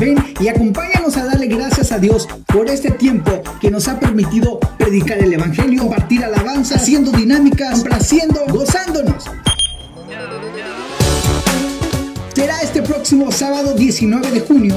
Ven 0.00 0.16
y 0.40 0.48
acompáñanos 0.48 1.16
a 1.16 1.24
darle 1.24 1.46
gracias 1.46 1.92
a 1.92 1.98
Dios 1.98 2.28
por 2.46 2.68
este 2.68 2.90
tiempo 2.90 3.40
que 3.60 3.70
nos 3.70 3.86
ha 3.86 4.00
permitido 4.00 4.58
predicar 4.76 5.18
el 5.18 5.32
Evangelio, 5.32 5.82
compartir 5.82 6.24
alabanza, 6.24 6.74
haciendo 6.74 7.12
dinámicas, 7.12 7.80
complaciendo, 7.80 8.44
gozándonos. 8.48 9.24
Será 12.34 12.60
este 12.60 12.82
próximo 12.82 13.30
sábado 13.30 13.74
19 13.74 14.32
de 14.32 14.40
junio 14.40 14.74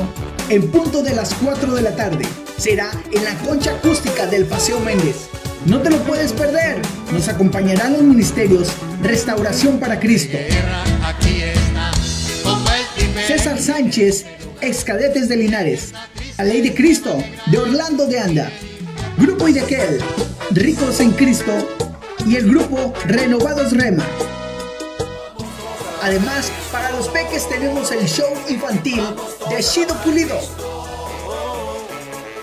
en 0.49 0.69
punto 0.69 1.01
de 1.01 1.15
las 1.15 1.33
4 1.33 1.73
de 1.73 1.81
la 1.81 1.95
tarde. 1.95 2.25
Será 2.57 2.91
en 3.11 3.23
la 3.23 3.33
concha 3.39 3.71
acústica 3.71 4.27
del 4.27 4.45
Paseo 4.45 4.79
Méndez. 4.79 5.27
No 5.65 5.81
te 5.81 5.89
lo 5.89 5.97
puedes 6.03 6.33
perder. 6.33 6.77
Nos 7.11 7.27
acompañarán 7.27 7.93
los 7.93 8.03
ministerios 8.03 8.69
Restauración 9.01 9.79
para 9.79 9.99
Cristo. 9.99 10.37
César 13.39 13.57
Sánchez, 13.57 14.25
ex 14.59 14.83
cadetes 14.83 15.29
de 15.29 15.37
Linares. 15.37 15.93
La 16.37 16.43
Ley 16.43 16.59
de 16.59 16.73
Cristo, 16.75 17.15
de 17.45 17.57
Orlando 17.57 18.05
de 18.05 18.19
Anda. 18.19 18.51
Grupo 19.17 19.47
Idequel, 19.47 20.01
Ricos 20.51 20.99
en 20.99 21.11
Cristo. 21.11 21.53
Y 22.27 22.35
el 22.35 22.49
grupo 22.49 22.93
Renovados 23.05 23.71
Rema. 23.71 24.05
Además, 26.03 26.51
para 26.69 26.91
los 26.91 27.07
peques 27.07 27.47
tenemos 27.47 27.89
el 27.93 28.05
show 28.09 28.27
infantil 28.49 29.01
de 29.49 29.61
Shido 29.61 29.95
Pulido. 30.03 30.37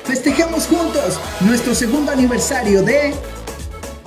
Festejemos 0.05 0.67
juntos 0.67 1.21
nuestro 1.41 1.75
segundo 1.75 2.11
aniversario 2.11 2.83
de 2.83 3.13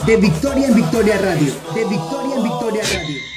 De 0.08 0.18
Victoria 0.18 0.66
en 0.66 0.74
Victoria 0.74 1.20
Radio. 1.20 1.54
De 1.76 1.86
Victoria 1.86 2.36
en 2.36 2.44
Victoria 2.44 2.82
Radio. 2.82 3.29